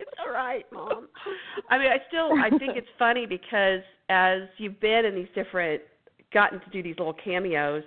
[0.00, 1.08] It's all right, mom.
[1.68, 5.82] I mean, I still I think it's funny because as you've been in these different
[6.32, 7.82] gotten to do these little cameos,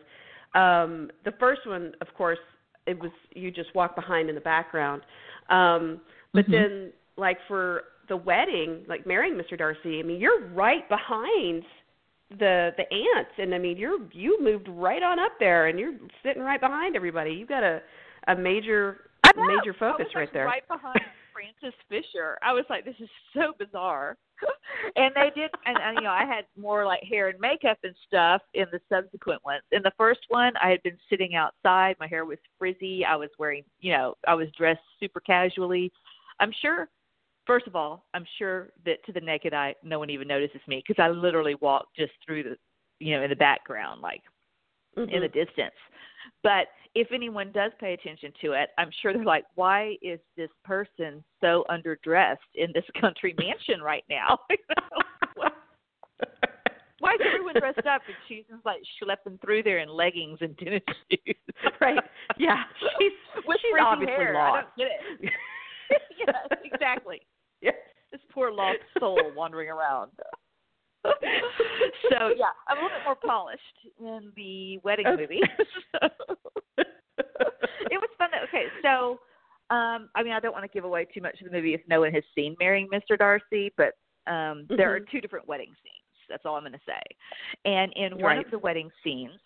[0.56, 2.40] um the first one, of course,
[2.86, 5.02] it was you just walk behind in the background.
[5.50, 6.02] Um
[6.34, 6.52] but Mhm.
[6.52, 9.58] then like for the wedding, like marrying Mr.
[9.58, 11.64] Darcy, I mean, you're right behind
[12.40, 15.94] the the aunts and I mean you're you moved right on up there and you're
[16.24, 17.32] sitting right behind everybody.
[17.32, 17.82] You got a
[18.28, 20.46] a major major focus I was, right there.
[20.46, 21.02] Right behind
[21.44, 22.38] Francis Fisher.
[22.42, 24.18] I was like, this is so bizarre.
[24.96, 27.96] and they did, and, and you know, I had more like hair and makeup and
[28.08, 29.64] stuff in the subsequent ones.
[29.72, 31.96] In the first one, I had been sitting outside.
[32.00, 33.06] My hair was frizzy.
[33.06, 35.92] I was wearing, you know, I was dressed super casually.
[36.40, 36.90] I'm sure.
[37.46, 40.82] First of all, I'm sure that to the naked eye, no one even notices me
[40.86, 42.58] because I literally walk just through the,
[43.00, 44.22] you know, in the background, like
[44.96, 45.34] in the Mhm.
[45.34, 45.76] distance.
[46.42, 50.50] But if anyone does pay attention to it, I'm sure they're like, why is this
[50.64, 54.40] person so underdressed in this country mansion right now?
[54.50, 55.50] You know,
[57.00, 60.58] why is everyone dressed up and she's just like schlepping through there in leggings and
[60.58, 61.36] tennis shoes?
[61.82, 62.00] right.
[62.38, 62.64] Yeah.
[62.98, 63.12] She's
[63.46, 64.34] With she's obviously hair.
[64.36, 64.56] lost.
[64.56, 64.88] I don't get
[65.28, 65.32] it.
[66.18, 67.20] yes, exactly.
[67.62, 67.72] Yeah.
[68.14, 70.12] This poor lost soul wandering around.
[71.04, 71.12] so
[72.38, 73.60] yeah, I'm a little bit more polished
[74.00, 75.42] in the wedding movie.
[75.92, 76.36] so,
[77.92, 78.30] it was fun.
[78.32, 78.44] Though.
[78.46, 79.20] Okay, so
[79.74, 81.82] um, I mean, I don't want to give away too much of the movie if
[81.88, 83.18] no one has seen Marrying Mr.
[83.18, 83.94] Darcy, but
[84.28, 85.10] um, there are Mhm.
[85.10, 86.28] two different wedding scenes.
[86.30, 87.02] That's all I'm going to say.
[87.66, 89.40] And in one of the wedding scenes,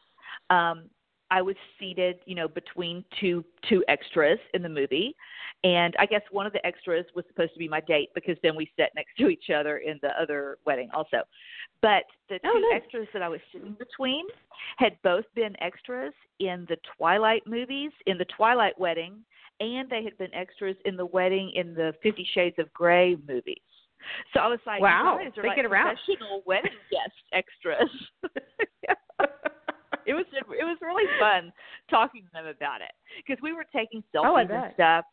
[0.50, 0.90] um,
[1.30, 5.16] I was seated, you know, between two two extras in the movie,
[5.63, 8.56] and I guess one of the extras was supposed to be my date because then
[8.56, 11.24] we sat next to each other in the other wedding also.
[11.82, 12.82] But the oh, two Oh, nice.
[12.84, 14.26] extras that I was sitting between
[14.78, 19.16] had both been extras in the Twilight movies, in the Twilight wedding,
[19.60, 23.58] and they had been extras in the wedding in the Fifty Shades of Grey movies.
[24.34, 25.98] So I was like, Wow, you guys are they like get around.
[26.06, 27.90] professional wedding guest extras.
[30.08, 31.52] it was it was really fun
[31.89, 32.91] talking to them about it.
[33.17, 35.06] Because we were taking selfies Oh, and stuff,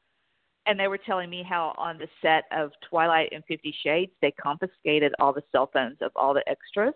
[0.66, 4.30] and they were telling me how on the set of Twilight and Fifty Shades they
[4.32, 6.94] confiscated all the cell phones of all the extras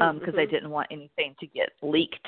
[0.00, 2.26] um because they didn't want anything to get leaked.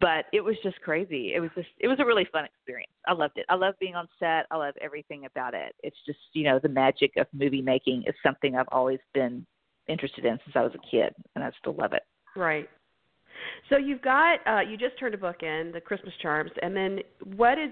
[0.00, 1.32] But it was just crazy.
[1.34, 2.92] It was just it was a really fun experience.
[3.06, 3.46] I loved it.
[3.48, 4.46] I love being on set.
[4.50, 5.74] I love everything about it.
[5.82, 9.46] It's just you know the magic of movie making is something i've always been
[9.88, 12.02] interested in since i was a kid and i still love it.
[12.36, 12.68] Right.
[13.68, 17.00] So you've got uh you just turned a book in, The Christmas Charms, and then
[17.36, 17.70] what is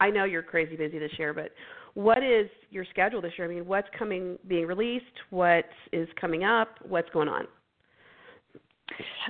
[0.00, 1.50] I know you're crazy busy this year, but
[1.94, 3.50] what is your schedule this year?
[3.50, 5.04] I mean, what's coming being released?
[5.30, 6.68] What is coming up?
[6.88, 7.46] What's going on?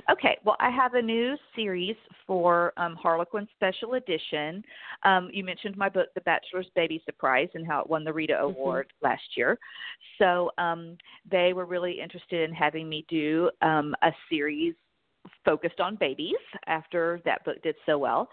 [0.09, 4.63] Okay, well, I have a new series for um, Harlequin Special Edition.
[5.03, 8.39] Um, you mentioned my book, The Bachelor's Baby Surprise, and how it won the Rita
[8.39, 9.57] Award last year.
[10.17, 10.97] So um,
[11.29, 14.73] they were really interested in having me do um, a series
[15.45, 16.35] focused on babies
[16.67, 18.27] after that book did so well.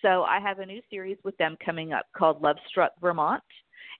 [0.00, 3.42] So I have a new series with them coming up called Love Struck Vermont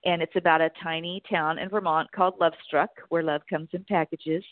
[0.05, 3.85] and it's about a tiny town in Vermont called Love Struck, where love comes in
[3.85, 4.45] packages.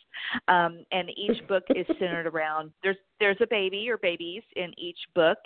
[0.48, 4.98] Um, and each book is centered around there's there's a baby or babies in each
[5.14, 5.38] book.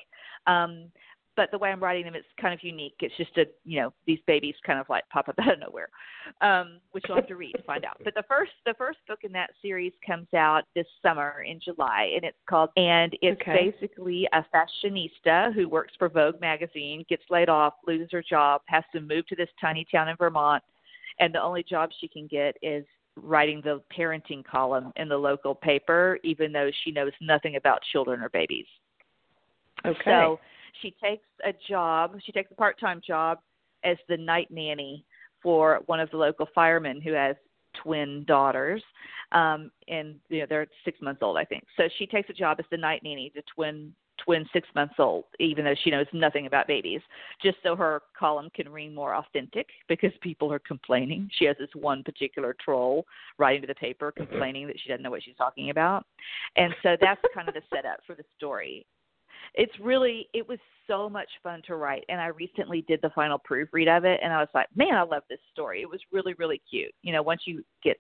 [0.47, 0.91] Um,
[1.37, 2.95] but the way I'm writing them, it's kind of unique.
[3.01, 5.89] It's just a you know these babies kind of like pop up out of nowhere,
[6.41, 8.01] um, which you'll have to read to find out.
[8.05, 12.13] But the first the first book in that series comes out this summer in July,
[12.15, 13.71] and it's called and it's Okay.
[13.73, 18.85] basically a fashionista who works for Vogue magazine, gets laid off, loses her job, has
[18.93, 20.63] to move to this tiny town in Vermont,
[21.19, 22.85] and the only job she can get is
[23.17, 28.21] writing the parenting column in the local paper, even though she knows nothing about children
[28.21, 28.67] or babies.
[29.87, 30.03] Okay.
[30.05, 30.41] So
[30.83, 33.39] she takes a job, she takes a part time job
[33.85, 35.05] as the night nanny
[35.43, 37.37] for one of the local firemen who has
[37.83, 38.83] twin daughters.
[39.33, 41.65] Um and you know they're six months old I think.
[41.77, 45.25] So she takes a job as the night nanny to twin twin six months old,
[45.41, 47.01] even though she knows nothing about babies,
[47.43, 51.29] just so her column can ring more authentic because people are complaining.
[51.37, 53.05] She has this one particular troll
[53.39, 54.31] writing to the paper Mm-hmm.
[54.31, 56.07] complaining that she doesn't know what she's talking about.
[56.57, 58.87] And so that's kind of the setup for the story.
[59.55, 63.39] It's really it was so much fun to write and I recently did the final
[63.39, 65.83] proofread of it and I was like, Man, I love this story.
[65.83, 66.93] It was really, really cute.
[67.03, 67.99] You know, once you get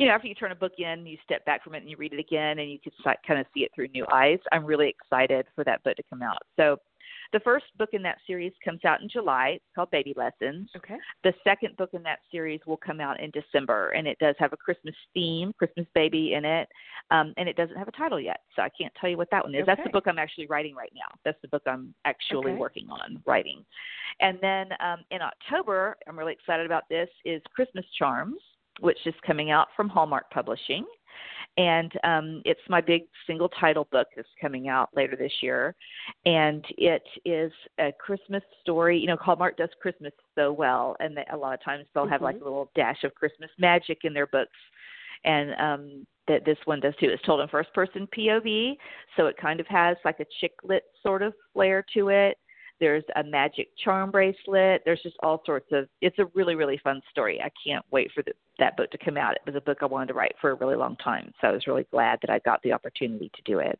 [0.00, 1.96] you know, after you turn a book in, you step back from it and you
[1.98, 2.90] read it again, and you can
[3.26, 4.38] kind of see it through new eyes.
[4.50, 6.38] I'm really excited for that book to come out.
[6.56, 6.78] So,
[7.32, 9.50] the first book in that series comes out in July.
[9.56, 10.68] It's called Baby Lessons.
[10.76, 10.96] Okay.
[11.22, 14.52] The second book in that series will come out in December, and it does have
[14.52, 16.66] a Christmas theme, Christmas baby in it,
[17.10, 19.44] um, and it doesn't have a title yet, so I can't tell you what that
[19.44, 19.64] one is.
[19.66, 21.14] That's the book I'm actually writing right now.
[21.24, 22.58] That's the book I'm actually Okay.
[22.58, 23.64] working on writing.
[24.20, 28.40] And then um, in October, I'm really excited about this, is Christmas Charms,
[28.80, 30.84] which is coming out from Hallmark Publishing.
[31.56, 35.74] And um, it's my big single title book that's coming out later this year.
[36.24, 38.98] And it is a Christmas story.
[38.98, 42.40] You know, Hallmark does Christmas so well, and a lot of times they'll have like
[42.40, 44.56] a little dash of Christmas magic in their books.
[45.24, 47.08] And um, that this one does too.
[47.10, 48.76] It's told in first person POV,
[49.16, 52.38] so it kind of has like a chick lit sort of flair to it.
[52.80, 54.82] There's a magic charm bracelet.
[54.84, 55.88] There's just all sorts of.
[56.00, 57.40] It's a really really fun story.
[57.40, 59.34] I can't wait for the, that book to come out.
[59.34, 61.52] It was a book I wanted to write for a really long time, so I
[61.52, 63.78] was really glad that I got the opportunity to do it.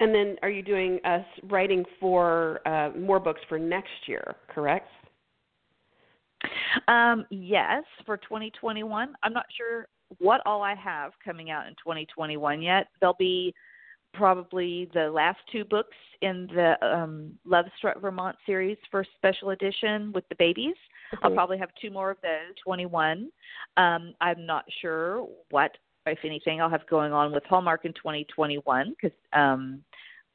[0.00, 4.34] And then, are you doing uh, writing for uh, more books for next year?
[4.48, 4.88] Correct.
[6.88, 9.14] Um, yes, for 2021.
[9.22, 9.86] I'm not sure
[10.18, 12.88] what all I have coming out in 2021 yet.
[12.98, 13.54] There'll be
[14.12, 20.12] probably the last two books in the um, Love Struck Vermont series for special edition
[20.12, 20.74] with the babies.
[21.22, 21.34] I'll Mhm.
[21.34, 23.30] probably have two more of those, 21.
[23.76, 28.90] Um, I'm not sure what, if anything, I'll have going on with Hallmark in 2021
[28.90, 29.82] because um,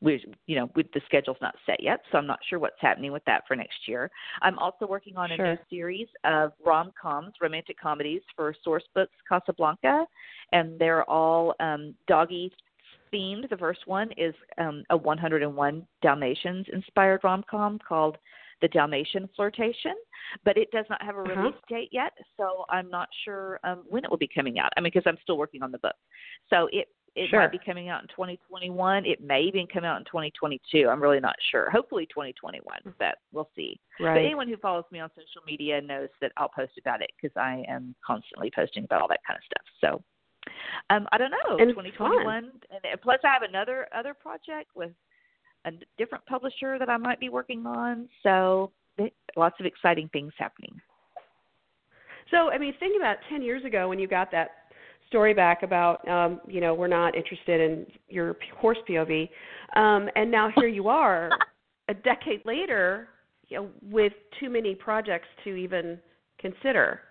[0.01, 3.11] we, you know, with the schedule's not set yet, so I'm not sure what's happening
[3.11, 4.11] with that for next year.
[4.41, 5.45] I'm also working on a Sure.
[5.53, 10.05] new series of rom coms, romantic comedies for Sourcebooks Casablanca,
[10.51, 12.51] and they're all um, doggy
[13.13, 13.49] themed.
[13.49, 18.17] The first one is um, a 101 Dalmatians inspired rom com called
[18.61, 19.95] The Dalmatian Flirtation,
[20.43, 21.41] but it does not have a Uh-huh.
[21.41, 24.71] release date yet, so I'm not sure um, when it will be coming out.
[24.77, 25.95] I mean, because I'm still working on the book,
[26.49, 27.39] so it it Sure.
[27.39, 29.05] might be coming out in 2021.
[29.05, 30.89] It may even come out in 2022.
[30.89, 31.69] I'm really not sure.
[31.69, 33.79] Hopefully 2021, but we'll see.
[33.99, 37.33] But anyone who follows me on social media knows that I'll post about it because
[37.37, 39.65] I am constantly posting about all that kind of stuff.
[39.79, 40.03] So
[40.89, 41.57] um, I don't know.
[41.57, 44.91] And it's 2021, and, and plus I have another other project with
[45.65, 48.07] a different publisher that I might be working on.
[48.23, 48.71] So
[49.35, 50.79] lots of exciting things happening.
[52.31, 54.49] So, I mean, think about 10 years ago when you got that
[55.07, 59.29] story back about, um, you know, we're not interested in your horse POV,
[59.75, 61.29] um, and now here you are,
[61.89, 63.09] a decade later,
[63.47, 65.99] you know, with too many projects to even
[66.39, 67.01] consider.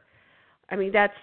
[0.71, 1.15] I mean, that's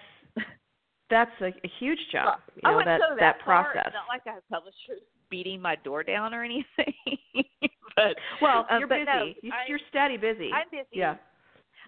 [1.12, 2.40] that's a, a huge jump.
[2.56, 3.66] You know, wouldn't that that far.
[3.72, 3.84] process.
[3.88, 6.94] It's not like I have publishers beating my door down or anything.
[7.96, 9.38] but Well, um, you're but busy.
[9.44, 10.50] no, I- you're steady busy.
[10.52, 10.88] I'm busy.
[10.94, 11.16] Yeah.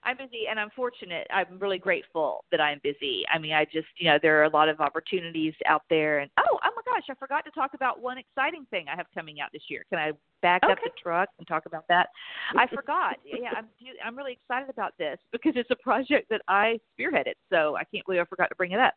[0.06, 1.26] I'm busy and I'm fortunate.
[1.34, 3.24] I'm really grateful that I'm busy.
[3.34, 6.20] I mean, I just, you know, there are a lot of opportunities out there.
[6.20, 9.06] And oh, oh my gosh, I forgot to talk about one exciting thing I have
[9.14, 9.84] coming out this year.
[9.90, 12.10] Can I back up the truck and talk about that?
[12.58, 13.18] I forgot.
[13.26, 13.68] yeah, I'm
[14.06, 17.34] I'm really excited about this because it's a project that I spearheaded.
[17.50, 18.94] So I can't believe I forgot to bring it up.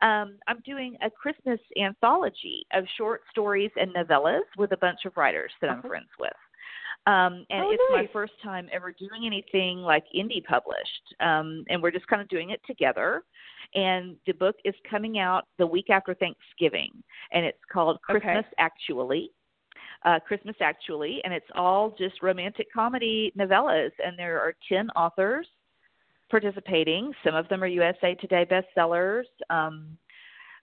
[0.00, 5.16] Um, I'm doing a Christmas anthology of short stories and novellas with a bunch of
[5.16, 5.88] writers that I'm Uh-huh.
[5.88, 6.32] friends with.
[7.06, 11.14] Um, and Oh, it's my first time ever doing anything like indie published.
[11.20, 13.22] Um, and we're just kind of doing it together.
[13.74, 16.90] And the book is coming out the week after Thanksgiving,
[17.32, 18.20] and it's called Okay.
[18.20, 19.30] Christmas Actually.
[20.04, 25.46] Uh, Christmas Actually, and it's all just romantic comedy novellas, and there are 10 authors
[26.30, 27.12] participating.
[27.24, 29.24] Some of them are USA Today bestsellers.
[29.50, 29.98] Um,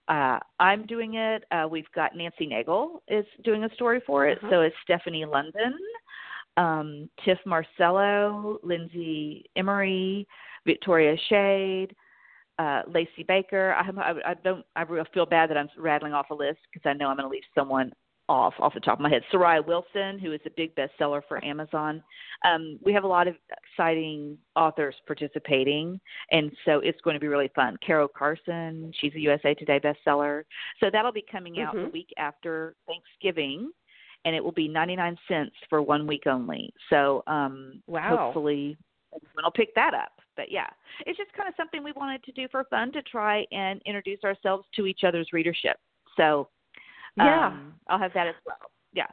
[0.08, 1.44] uh, I'm doing it.
[1.50, 4.38] Uh, we've got Nancy Naigle is doing a story for it.
[4.38, 4.50] Uh-huh.
[4.50, 5.74] So is Stephanie London,
[6.56, 10.26] um, Tif Marcelo, Lindsay Emory,
[10.64, 11.90] Victoria Schade,
[12.58, 13.74] uh, Lacey Baker.
[13.74, 14.64] I, I, I don't.
[14.76, 17.32] I feel bad that I'm rattling off a list because I know I'm going to
[17.32, 17.92] leave someone
[18.28, 19.22] off off the top of my head.
[19.32, 22.02] Soraya Wilson, who is a big bestseller for Amazon.
[22.44, 23.36] Um, we have a lot of
[23.72, 26.00] exciting authors participating,
[26.32, 27.76] and so it's going to be really fun.
[27.86, 30.42] Carol Carson, she's a USA Today bestseller.
[30.80, 31.92] So that'll be coming out the Mhm.
[31.92, 33.70] week after Thanksgiving,
[34.24, 36.72] and it will be 99 cents for one week only.
[36.90, 38.16] So um, Wow.
[38.16, 38.76] hopefully
[39.14, 40.20] everyone will pick that up.
[40.36, 40.68] But yeah,
[41.06, 44.22] it's just kind of something we wanted to do for fun to try and introduce
[44.24, 45.78] ourselves to each other's readership.
[46.16, 46.48] So
[47.16, 47.46] Yeah.
[47.46, 48.70] Um, I'll have that as well.
[48.92, 49.06] Yeah.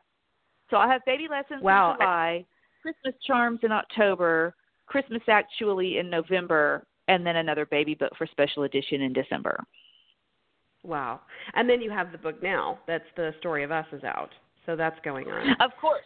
[0.69, 1.91] So I'll have baby lessons Wow.
[1.91, 2.45] in July,
[2.82, 4.55] Christmas charms in October,
[4.88, 9.63] Christmas actually in November, and then another baby book for special edition in December.
[10.84, 11.21] Wow.
[11.53, 12.80] And then you have the book now.
[12.88, 14.32] That's the story of us is out.
[14.65, 15.55] So that's going on.
[15.61, 16.03] Of course.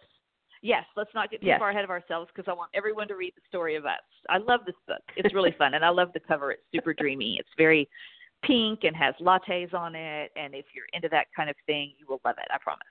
[0.61, 1.59] Yes, let's not get too Yes.
[1.59, 4.01] far ahead of ourselves because I want everyone to read the story of us.
[4.29, 5.01] I love this book.
[5.15, 6.51] It's really fun, and I love the cover.
[6.51, 7.37] It's super dreamy.
[7.39, 7.87] It's very
[8.43, 12.05] pink and has lattes on it, and if you're into that kind of thing, you
[12.07, 12.47] will love it.
[12.51, 12.85] I promise.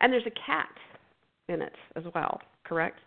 [0.00, 0.68] And there's a cat
[1.48, 2.98] in it as well, correct?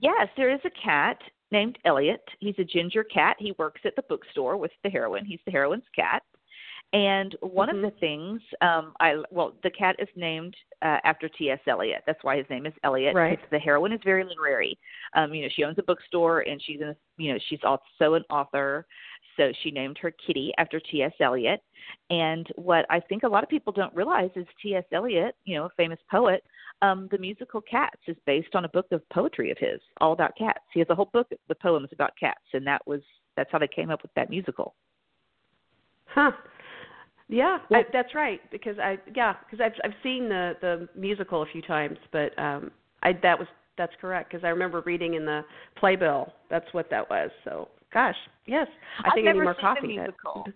[0.00, 1.18] Yes, there is a cat
[1.50, 2.22] named Elliot.
[2.40, 3.36] He's a ginger cat.
[3.38, 5.24] He works at the bookstore with the heroine.
[5.24, 6.22] He's the heroine's cat.
[6.92, 7.76] And one Mhm.
[7.76, 11.60] of the things, um, I well, the cat is named uh, after T.S.
[11.66, 12.02] Eliot.
[12.06, 13.14] That's why his name is Elliot.
[13.14, 13.38] Right.
[13.50, 14.78] The heroine is very literary.
[15.14, 18.14] Um, you know, she owns a bookstore, and she's in, a, you know, she's also
[18.14, 18.86] an author.
[19.38, 21.12] So she named her kitty after T.S.
[21.18, 21.62] Eliot.
[22.10, 24.84] And what I think a lot of people don't realize is T.S.
[24.92, 26.44] Eliot, you know, a famous poet,
[26.82, 30.36] um, the musical Cats is based on a book of poetry of his, all about
[30.36, 30.60] cats.
[30.74, 33.00] He has a whole book with poems about cats, and that was
[33.36, 34.74] that's how they came up with that musical.
[36.06, 36.32] Huh.
[37.32, 38.40] Yeah, Well- I, that's right.
[38.50, 42.70] Because I yeah, because I've I've seen the the musical a few times, but um
[43.02, 45.42] I that was that's correct because I remember reading in the
[45.76, 46.32] playbill.
[46.50, 47.30] That's what that was.
[47.44, 48.16] So gosh,
[48.46, 48.66] yes,
[49.02, 49.80] I I've think I need more seen coffee.
[49.80, 50.46] the That- musical.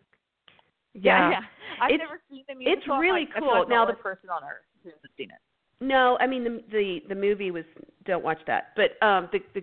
[0.92, 1.30] yeah.
[1.30, 1.40] yeah.
[1.80, 2.78] I've It's- never seen the musical.
[2.78, 3.58] it's really I, I cool.
[3.60, 5.38] like Now the the- person on earth who hasn't seen it.
[5.80, 7.64] No, I mean the the the movie was
[8.04, 8.72] don't watch that.
[8.76, 9.62] But um the the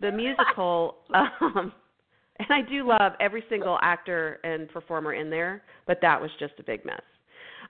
[0.00, 1.72] the musical um
[2.38, 6.54] and I do love every single actor and performer in there, but that was just
[6.58, 7.00] a big mess.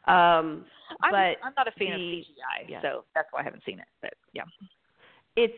[0.06, 0.64] Um
[1.02, 2.82] I'm, but I'm not a fan of the- CGI, yeah.
[2.82, 3.86] so that's why I haven't seen it.
[4.00, 4.42] But yeah,
[5.36, 5.54] it's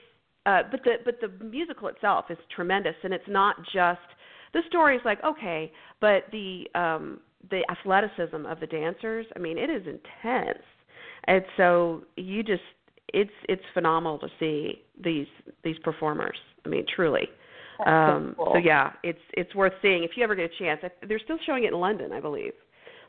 [0.47, 4.01] uh but the but the musical itself is tremendous and it's not just
[4.55, 9.59] the story is like okay, but the um the athleticism of the dancers, I mean
[9.59, 10.65] it is intense.
[11.27, 12.63] And so you just
[13.13, 15.27] it's it's phenomenal to see these
[15.63, 16.39] these performers.
[16.65, 17.29] I mean truly.
[17.79, 18.51] That's so Um cool.
[18.53, 20.81] so yeah, it's it's worth seeing if you ever get a chance.
[20.83, 22.53] I- They're still showing it in London, I believe.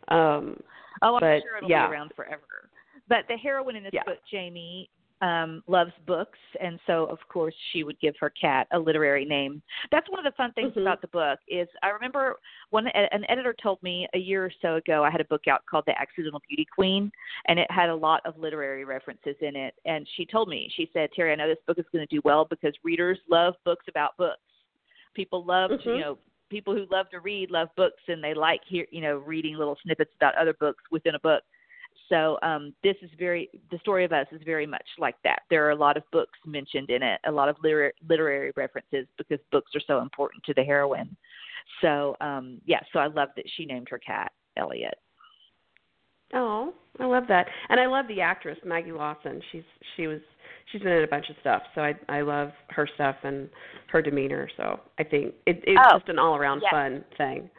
[0.09, 0.59] Um
[1.01, 1.87] oh, I'm but, sure it'll yeah.
[1.87, 2.69] be around forever.
[3.07, 4.03] But the heroine in this Yeah.
[4.03, 4.89] book, Jamie,
[5.21, 9.61] um, loves books, and so of course she would give her cat a literary name.
[9.91, 10.81] That's one of the fun things Mhm.
[10.83, 12.39] about the book is I remember
[12.69, 15.65] one an editor told me a year or so ago I had a book out
[15.65, 17.11] called The Accidental Beauty Queen,
[17.47, 19.75] and it had a lot of literary references in it.
[19.83, 22.21] And she told me she said, Teri, I know this book is going to do
[22.23, 24.39] well because readers love books about books.
[25.13, 25.95] People love to Mhm.
[25.95, 26.17] you know
[26.49, 29.77] people who love to read love books and they like hear you know reading little
[29.83, 31.43] snippets about other books within a book
[32.09, 35.43] so um, this is very the story of us is very much like that.
[35.49, 39.05] There are a lot of books mentioned in it, a lot of liter- literary references
[39.17, 41.15] because books are so important to the heroine.
[41.81, 44.95] So um, yeah, so I love that she named her cat Elliot.
[46.33, 49.41] Oh, I love that, and I love the actress Maggie Lawson.
[49.51, 49.63] She's
[49.95, 50.19] she was
[50.71, 53.49] she's been in a bunch of stuff, so I I love her stuff and
[53.87, 54.49] her demeanor.
[54.57, 56.71] So I think it, it's Oh, just an all around yes.
[56.71, 57.49] fun thing.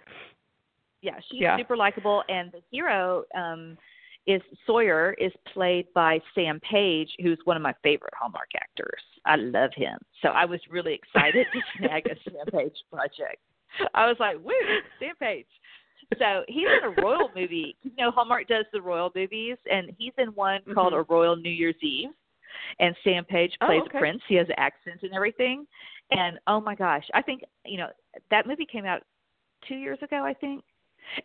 [1.03, 1.57] Yeah, she's Yeah.
[1.57, 3.79] super likable, and the hero um,
[4.27, 9.03] is Sawyer is played by Sam Page, who's one of my favorite Hallmark actors.
[9.25, 13.39] I love him, so I was really excited to snag a Sam Page project.
[13.95, 14.53] I was like, "Woo,
[14.99, 15.47] Sam Page!"
[16.19, 17.77] So he's in a royal movie.
[17.83, 20.99] You know, Hallmark does the royal movies, and he's in one called Mhm.
[21.01, 22.11] A Royal New Year's Eve.
[22.79, 23.99] And Sam Page Oh, plays okay.
[23.99, 24.23] a prince.
[24.29, 25.67] He has an accent and everything.
[26.11, 27.89] And oh my gosh, I think you know
[28.31, 29.03] that movie came out
[29.69, 30.25] two years ago.
[30.25, 30.65] I think.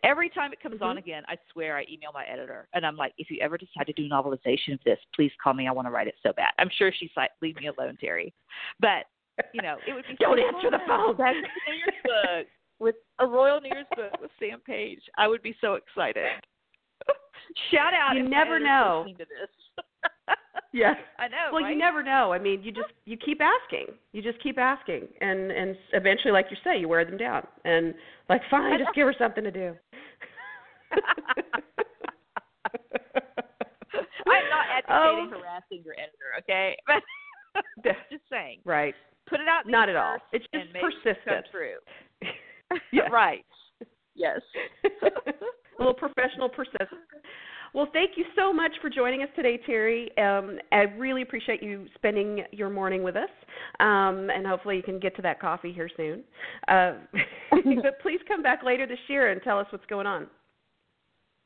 [0.04, 1.00] Every time it comes on Mhm.
[1.00, 3.94] again, I swear I email my editor and I'm like, if you ever decide to
[3.94, 5.68] do novelization of this, please call me.
[5.68, 6.54] I want to write it so bad.
[6.58, 8.32] I'm sure she's like, leave me alone, Teri.
[8.80, 9.06] But
[9.54, 11.18] you know, it would be Don't so answer the phone.
[11.18, 12.48] That's New Year's book
[12.80, 15.02] with a Royal New Year's book with Sam Page.
[15.18, 16.32] I would be so excited.
[17.70, 18.16] Shout out!
[18.16, 19.06] You never know.
[20.76, 20.98] Yes.
[21.20, 21.38] I know.
[21.54, 21.72] Well, right?
[21.72, 22.34] you never know.
[22.34, 23.96] I mean, you just you keep asking.
[24.12, 27.94] You just keep asking, and and eventually, like you say, you wear them down, and
[28.30, 29.74] like, fine, just give her something to do.
[34.28, 35.40] I'm not advocating Oh.
[35.40, 36.76] harassing your editor, okay?
[36.88, 37.02] But
[38.12, 38.94] just saying, Right.
[39.28, 39.68] put it out.
[39.68, 40.18] Not at all.
[40.34, 41.46] It's just persistent.
[41.52, 41.78] true.
[42.92, 43.08] Yeah.
[43.12, 43.46] right.
[44.16, 44.40] Yes.
[44.84, 45.10] a
[45.80, 46.90] little professional persistence.
[47.76, 50.08] Well, thank you so much for joining us today, Teri.
[50.18, 53.28] Um, I really appreciate you spending your morning with us,
[53.82, 56.24] um, and hopefully you can get to that coffee here soon.
[56.70, 56.94] Uh,
[57.52, 60.28] but please come back later this year and tell us what's going on.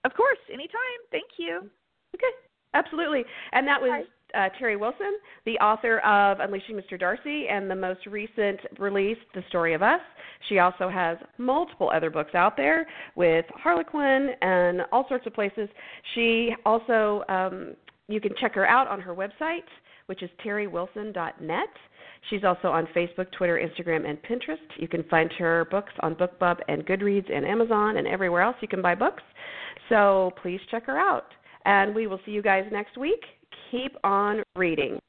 [0.06, 1.00] Of course, anytime.
[1.10, 1.68] Thank you.
[2.14, 2.32] Okay,
[2.76, 3.24] absolutely.
[3.52, 4.04] And that was Bye.
[4.34, 7.00] Uh, Teri Wilson, the author of Unleashing Mr.
[7.00, 10.02] Darcy and the most recent release, The Story of Us.
[10.48, 15.68] She also has multiple other books out there with Harlequin and all sorts of places.
[16.16, 17.76] She also, um,
[18.08, 19.66] you can check her out on her website,
[20.06, 21.70] which is teriwilson.net.
[22.30, 24.58] She's also on Facebook, Twitter, Instagram, and Pinterest.
[24.78, 28.68] You can find her books on BookBub and Goodreads and Amazon and everywhere else you
[28.68, 29.24] can buy books.
[29.88, 31.28] So please check her out.
[31.66, 33.22] And we will see you guys next week.
[33.72, 35.00] Keep on reading.